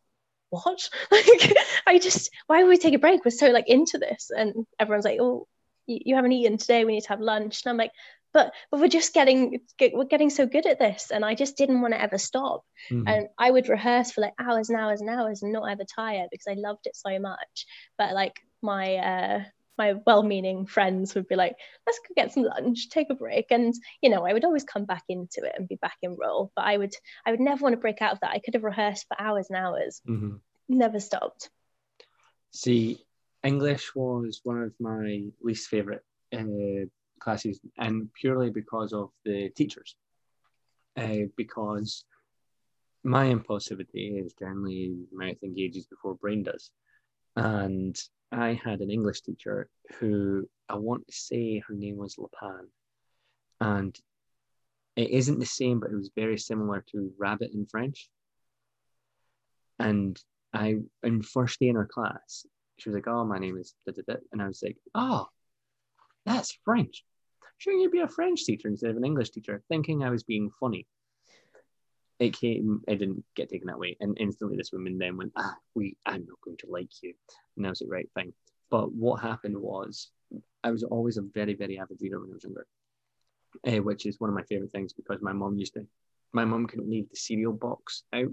[0.49, 1.53] what like
[1.87, 5.05] i just why would we take a break we're so like into this and everyone's
[5.05, 5.47] like oh
[5.87, 7.91] you, you haven't eaten today we need to have lunch and i'm like
[8.33, 9.59] but but we're just getting
[9.93, 12.63] we're getting so good at this and i just didn't want to ever stop.
[12.89, 13.03] Mhm.
[13.07, 16.27] and i would rehearse for like hours and hours and hours and not ever tire
[16.31, 17.65] because i loved it so much.
[17.97, 19.43] But like my uh
[19.77, 21.55] my well-meaning friends would be like
[21.87, 24.85] let's go get some lunch take a break and you know i would always come
[24.85, 26.93] back into it and be back in role but i would
[27.25, 28.31] i would never want to break out of that.
[28.31, 30.01] I could have rehearsed for hours and hours.
[30.07, 30.39] Mhm.
[30.69, 31.49] never stopped.
[32.51, 33.05] See,
[33.43, 36.03] English was one of my least favorite
[36.33, 36.85] uh,
[37.21, 39.95] classes, and purely because of the teachers.
[40.97, 42.03] Uh, because
[43.03, 46.69] my impulsivity is generally mouth engages before brain does,
[47.35, 47.97] and
[48.31, 49.69] I had an English teacher
[49.99, 52.67] who I want to say her name was Lapan,
[53.61, 53.97] and
[54.95, 58.09] it isn't the same, but it was very similar to rabbit in French.
[59.79, 60.21] And
[60.53, 62.45] I, in first day in her class,
[62.77, 64.19] she was like, "Oh, my name is," da, da, da.
[64.31, 65.27] and I was like, "Oh,
[66.25, 67.03] that's French.
[67.61, 70.49] Shouldn't you be a French teacher instead of an English teacher?" Thinking I was being
[70.59, 70.87] funny.
[72.17, 72.81] It came.
[72.87, 76.25] It didn't get taken that way, and instantly this woman then went, "Ah, we, I'm
[76.25, 77.13] not going to like you,"
[77.55, 78.33] and I was like, "Right, fine."
[78.71, 80.09] But what happened was,
[80.63, 82.65] I was always a very, very avid reader when I was younger,
[83.65, 85.85] eh, which is one of my favorite things because my mom used to.
[86.33, 88.31] My mom couldn't leave the cereal box out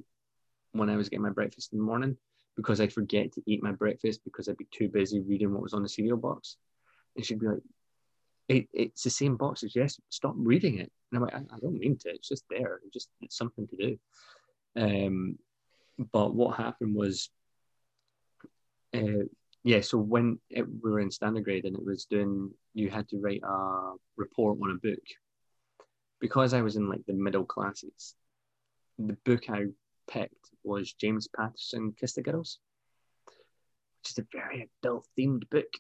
[0.72, 2.16] when I was getting my breakfast in the morning
[2.56, 5.74] because I'd forget to eat my breakfast because I'd be too busy reading what was
[5.74, 6.56] on the cereal box.
[7.14, 7.62] And she'd be like,
[8.48, 10.90] it, it's the same box as yes, stop reading it.
[11.10, 12.80] And I'm like, I, I don't mean to, it's just there.
[12.84, 13.98] It's just it's something to do.
[14.76, 15.38] Um,
[16.12, 17.30] but what happened was,
[18.94, 19.26] uh,
[19.64, 23.08] yeah, so when it, we were in standard grade and it was doing, you had
[23.08, 25.02] to write a report on a book.
[26.20, 28.14] Because I was in like the middle classes,
[28.98, 29.66] the book I
[30.10, 32.58] picked was James Patterson Kiss the Girls,
[33.26, 35.72] which is a very adult themed book.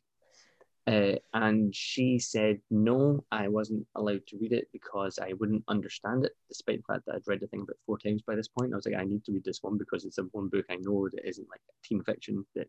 [0.88, 6.24] Uh, and she said, no, I wasn't allowed to read it because I wouldn't understand
[6.24, 8.72] it, despite the fact that I'd read the thing about four times by this point.
[8.72, 10.76] I was like, I need to read this one because it's a one book I
[10.76, 12.68] know that isn't like teen fiction that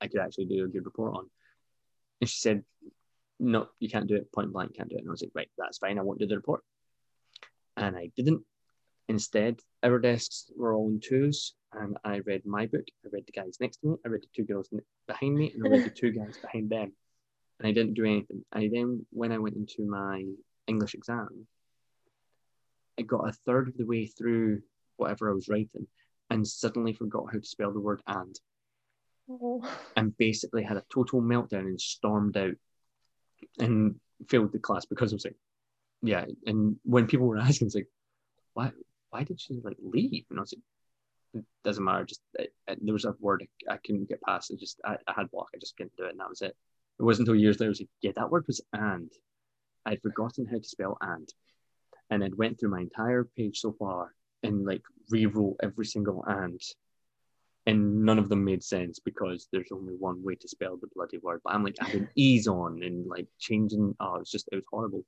[0.00, 1.28] I could actually do a good report on.
[2.20, 2.62] And she said,
[3.40, 5.00] no, you can't do it, point blank, can't do it.
[5.00, 6.62] And I was like, right, that's fine, I won't do the report.
[7.76, 8.42] And I didn't.
[9.08, 12.84] Instead, our desks were all in twos, and I read my book.
[13.04, 13.96] I read the guys next to me.
[14.06, 14.70] I read the two girls
[15.08, 16.92] behind me, and I read the two guys behind them.
[17.58, 18.44] And I didn't do anything.
[18.52, 20.24] I then, when I went into my
[20.66, 21.46] English exam,
[22.98, 24.62] I got a third of the way through
[24.96, 25.86] whatever I was writing,
[26.30, 28.38] and suddenly forgot how to spell the word "and,"
[29.28, 29.68] oh.
[29.96, 32.54] and basically had a total meltdown and stormed out,
[33.58, 35.36] and failed the class because I was like,
[36.04, 36.24] yeah.
[36.46, 37.88] And when people were asking, it's like,
[38.52, 38.70] why?
[39.10, 40.24] Why did she like leave?
[40.30, 42.04] And I was like, it doesn't matter.
[42.04, 44.50] Just it, it, there was a word I, I couldn't get past.
[44.50, 45.48] It just I, I had block.
[45.54, 46.56] I just couldn't do it, and that was it.
[46.98, 49.10] It wasn't until years later I was like, yeah, that word was and.
[49.86, 51.28] I'd forgotten how to spell and,
[52.08, 56.58] and I'd went through my entire page so far and like rewrote every single and,
[57.66, 61.18] and none of them made sense because there's only one way to spell the bloody
[61.18, 61.40] word.
[61.44, 63.94] But I'm like adding e's on and like changing.
[64.00, 65.04] Oh, it's just it was horrible.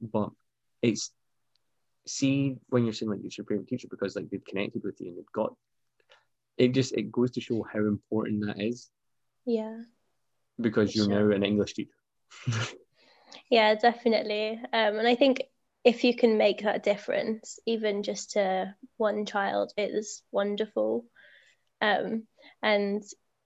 [0.00, 0.30] But
[0.80, 1.12] it's
[2.06, 5.08] see when you're saying like it's your favorite teacher because like they've connected with you
[5.08, 5.54] and they've got
[6.56, 8.88] it just it goes to show how important that is
[9.44, 9.76] yeah
[10.60, 11.90] because you're now an English teacher.
[13.50, 14.60] yeah definitely.
[14.72, 15.42] Um, and i think
[15.84, 21.04] if you can make that difference even just to one child it is wonderful.
[21.80, 22.24] Um,
[22.62, 23.02] and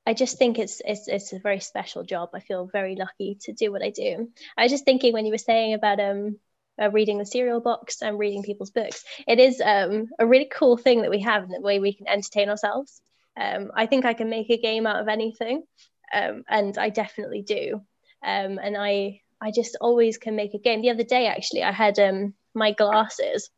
[0.06, 2.30] i just think it's, it's it's a very special job.
[2.34, 4.28] I feel very lucky to do what i do.
[4.56, 6.36] I was just thinking when you were saying about um
[6.82, 10.78] uh, reading the cereal box and reading people's books it is um, a really cool
[10.78, 13.02] thing that we have in the way we can entertain ourselves.
[13.36, 15.64] Um, i think i can make a game out of anything
[16.12, 17.80] um, and i definitely do
[18.24, 20.82] um, and i I just always can make a game.
[20.82, 23.50] The other day, actually, I had um, my glasses.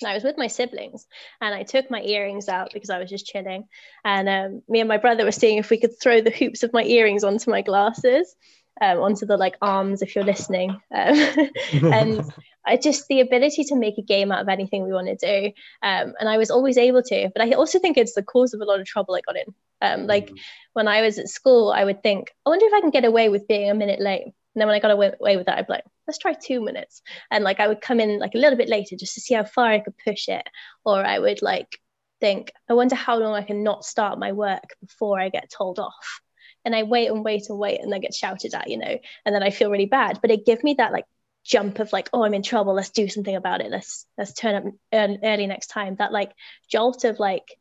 [0.00, 1.06] And I was with my siblings,
[1.40, 3.64] and I took my earrings out because I was just chilling.
[4.04, 6.72] And um, me and my brother were seeing if we could throw the hoops of
[6.72, 8.34] my earrings onto my glasses.
[8.80, 10.70] Um, onto the like arms if you're listening.
[10.94, 11.50] Um,
[11.92, 12.32] and
[12.66, 15.46] I just the ability to make a game out of anything we want to do.
[15.82, 18.60] Um, and I was always able to, but I also think it's the cause of
[18.60, 19.54] a lot of trouble I got in.
[19.80, 20.38] Um, like mm.
[20.72, 23.28] when I was at school, I would think, I wonder if I can get away
[23.28, 24.24] with being a minute late.
[24.24, 27.02] And then when I got away with that, I'd be like, let's try two minutes.
[27.30, 29.44] And like I would come in like a little bit later just to see how
[29.44, 30.48] far I could push it.
[30.84, 31.78] Or I would like
[32.20, 35.78] think, I wonder how long I can not start my work before I get told
[35.78, 36.20] off.
[36.66, 39.34] And I wait and wait and wait and then get shouted at, you know, and
[39.34, 40.18] then I feel really bad.
[40.20, 41.06] But it gave me that like
[41.44, 42.74] jump of like, oh, I'm in trouble.
[42.74, 43.70] Let's do something about it.
[43.70, 45.96] Let's let's turn up early next time.
[45.96, 46.32] That like
[46.68, 47.56] jolt of like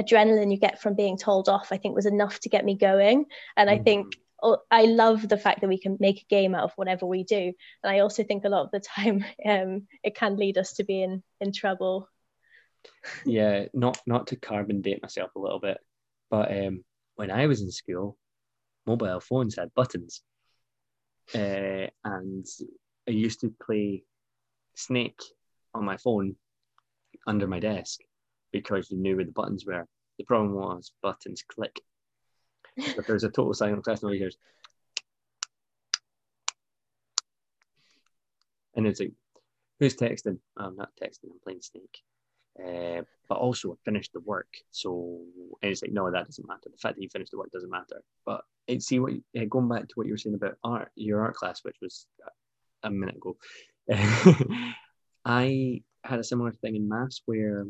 [0.00, 3.26] adrenaline you get from being told off, I think was enough to get me going.
[3.56, 4.48] And I think mm-hmm.
[4.50, 7.24] oh, I love the fact that we can make a game out of whatever we
[7.24, 7.52] do.
[7.82, 10.84] And I also think a lot of the time um, it can lead us to
[10.84, 12.08] being in trouble
[13.24, 15.78] yeah, not not to carbon date myself a little bit,
[16.30, 16.84] but um,
[17.14, 18.16] when I was in school,
[18.86, 20.22] mobile phones had buttons,
[21.34, 22.46] uh, and
[23.08, 24.04] I used to play
[24.74, 25.20] Snake
[25.74, 26.36] on my phone
[27.26, 28.00] under my desk
[28.52, 29.86] because you knew where the buttons were.
[30.18, 31.80] The problem was buttons click.
[32.76, 34.36] If there's a total silence, that's nobody hears.
[38.74, 39.12] And it's like,
[39.78, 40.38] who's texting?
[40.56, 42.02] Oh, I'm not texting, I'm playing Snake.
[42.58, 44.48] Uh, but also finished the work.
[44.70, 45.20] So
[45.62, 46.68] and it's like, no, that doesn't matter.
[46.70, 48.02] The fact that you finished the work doesn't matter.
[48.26, 51.22] But it, see what uh, going back to what you were saying about art, your
[51.22, 52.06] art class, which was
[52.82, 53.36] a minute ago.
[55.24, 57.66] I had a similar thing in maths where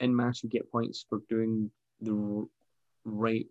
[0.00, 2.46] in maths you get points for doing the
[3.04, 3.46] right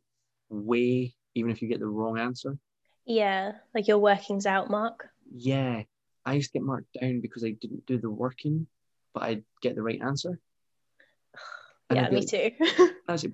[0.50, 2.58] way, even if you get the wrong answer.
[3.06, 5.10] Yeah, like your workings out mark.
[5.30, 5.84] Yeah,
[6.26, 8.68] I used to get marked down because I didn't do the working
[9.16, 10.40] but I'd get the right answer.
[11.90, 12.52] And yeah, me too.
[13.08, 13.32] I like,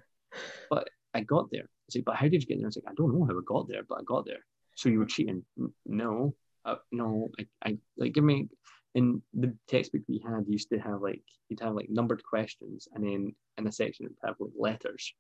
[0.69, 1.63] but I got there.
[1.63, 2.67] I like, but how did you get there?
[2.67, 4.45] I was like, I don't know how I got there, but I got there.
[4.75, 5.43] So you were cheating?
[5.85, 7.29] No, uh, no.
[7.39, 8.47] I, I like give me
[8.93, 10.45] in the textbook we had.
[10.47, 14.17] Used to have like you'd have like numbered questions, and then in a section it'd
[14.23, 15.13] have like letters.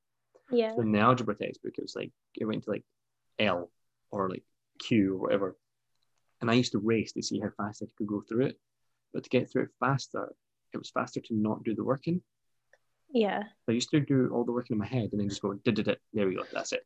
[0.51, 0.75] Yeah.
[0.75, 2.83] So in the algebra textbook, it was like it went to like
[3.39, 3.71] L
[4.11, 4.43] or like
[4.79, 5.57] Q or whatever,
[6.39, 8.59] and I used to race to see how fast I could go through it.
[9.13, 10.33] But to get through it faster,
[10.73, 12.21] it was faster to not do the working.
[13.13, 13.43] Yeah.
[13.67, 15.79] I used to do all the working in my head and then just go, did
[15.79, 16.85] it, there we go, that's it.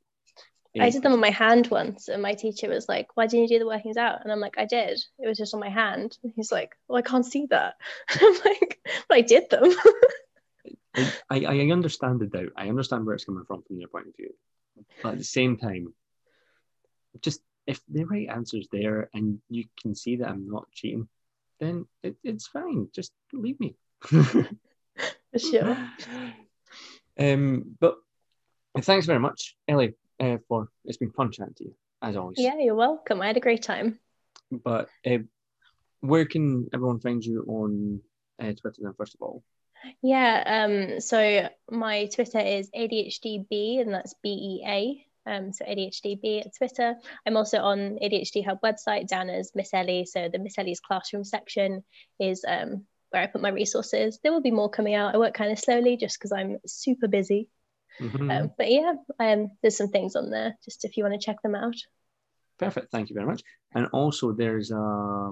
[0.80, 3.48] I did them on my hand once, and my teacher was like, "Why didn't you
[3.56, 5.02] do the workings out?" And I'm like, "I did.
[5.20, 7.76] It was just on my hand." And he's like, "Well, I can't see that."
[8.10, 9.74] I'm like, "But I did them."
[11.30, 12.52] I, I understand the doubt.
[12.56, 14.34] I understand where it's coming from from their point of view,
[15.02, 15.94] but at the same time,
[17.22, 21.08] just if the right answer's there and you can see that I'm not cheating,
[21.60, 22.88] then it, it's fine.
[22.94, 23.76] Just leave me.
[25.38, 25.78] sure.
[27.18, 27.96] Um, but
[28.82, 32.38] thanks very much, Ellie, uh, for it's been fun chatting to you as always.
[32.40, 33.22] Yeah, you're welcome.
[33.22, 34.00] I had a great time.
[34.52, 35.20] But uh,
[36.02, 38.02] where can everyone find you on
[38.40, 39.44] uh, Twitter then, first of all?
[40.02, 45.06] Yeah, um, so my Twitter is ADHDB, and that's B E A.
[45.26, 46.96] Um, so ADHDB at Twitter.
[47.26, 50.06] I'm also on ADHD Hub website down as Miss Ellie.
[50.06, 51.84] So the Miss Ellie's classroom section
[52.20, 54.20] is um, where I put my resources.
[54.22, 55.16] There will be more coming out.
[55.16, 57.50] I work kind of slowly just because I'm super busy.
[58.00, 58.30] Mm-hmm.
[58.30, 61.42] Um, but yeah, um, there's some things on there just if you want to check
[61.42, 61.76] them out.
[62.60, 62.92] Perfect.
[62.92, 63.42] Thank you very much.
[63.74, 65.32] And also, there's a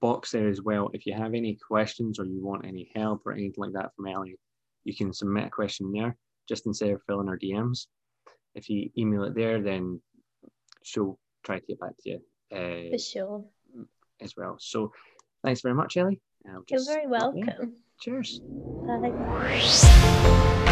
[0.00, 0.90] box there as well.
[0.92, 4.06] If you have any questions or you want any help or anything like that from
[4.06, 4.36] Ellie,
[4.84, 6.16] you can submit a question there
[6.48, 7.86] just instead of filling our DMs
[8.54, 10.00] if you email it there, then
[10.82, 12.20] she'll try to get back to you.
[12.52, 13.44] Uh, For sure.
[14.20, 14.56] As well.
[14.58, 14.92] So
[15.42, 16.20] thanks very much, Ellie.
[16.68, 17.74] You're very welcome.
[18.00, 18.40] Cheers.
[18.86, 20.66] Bye.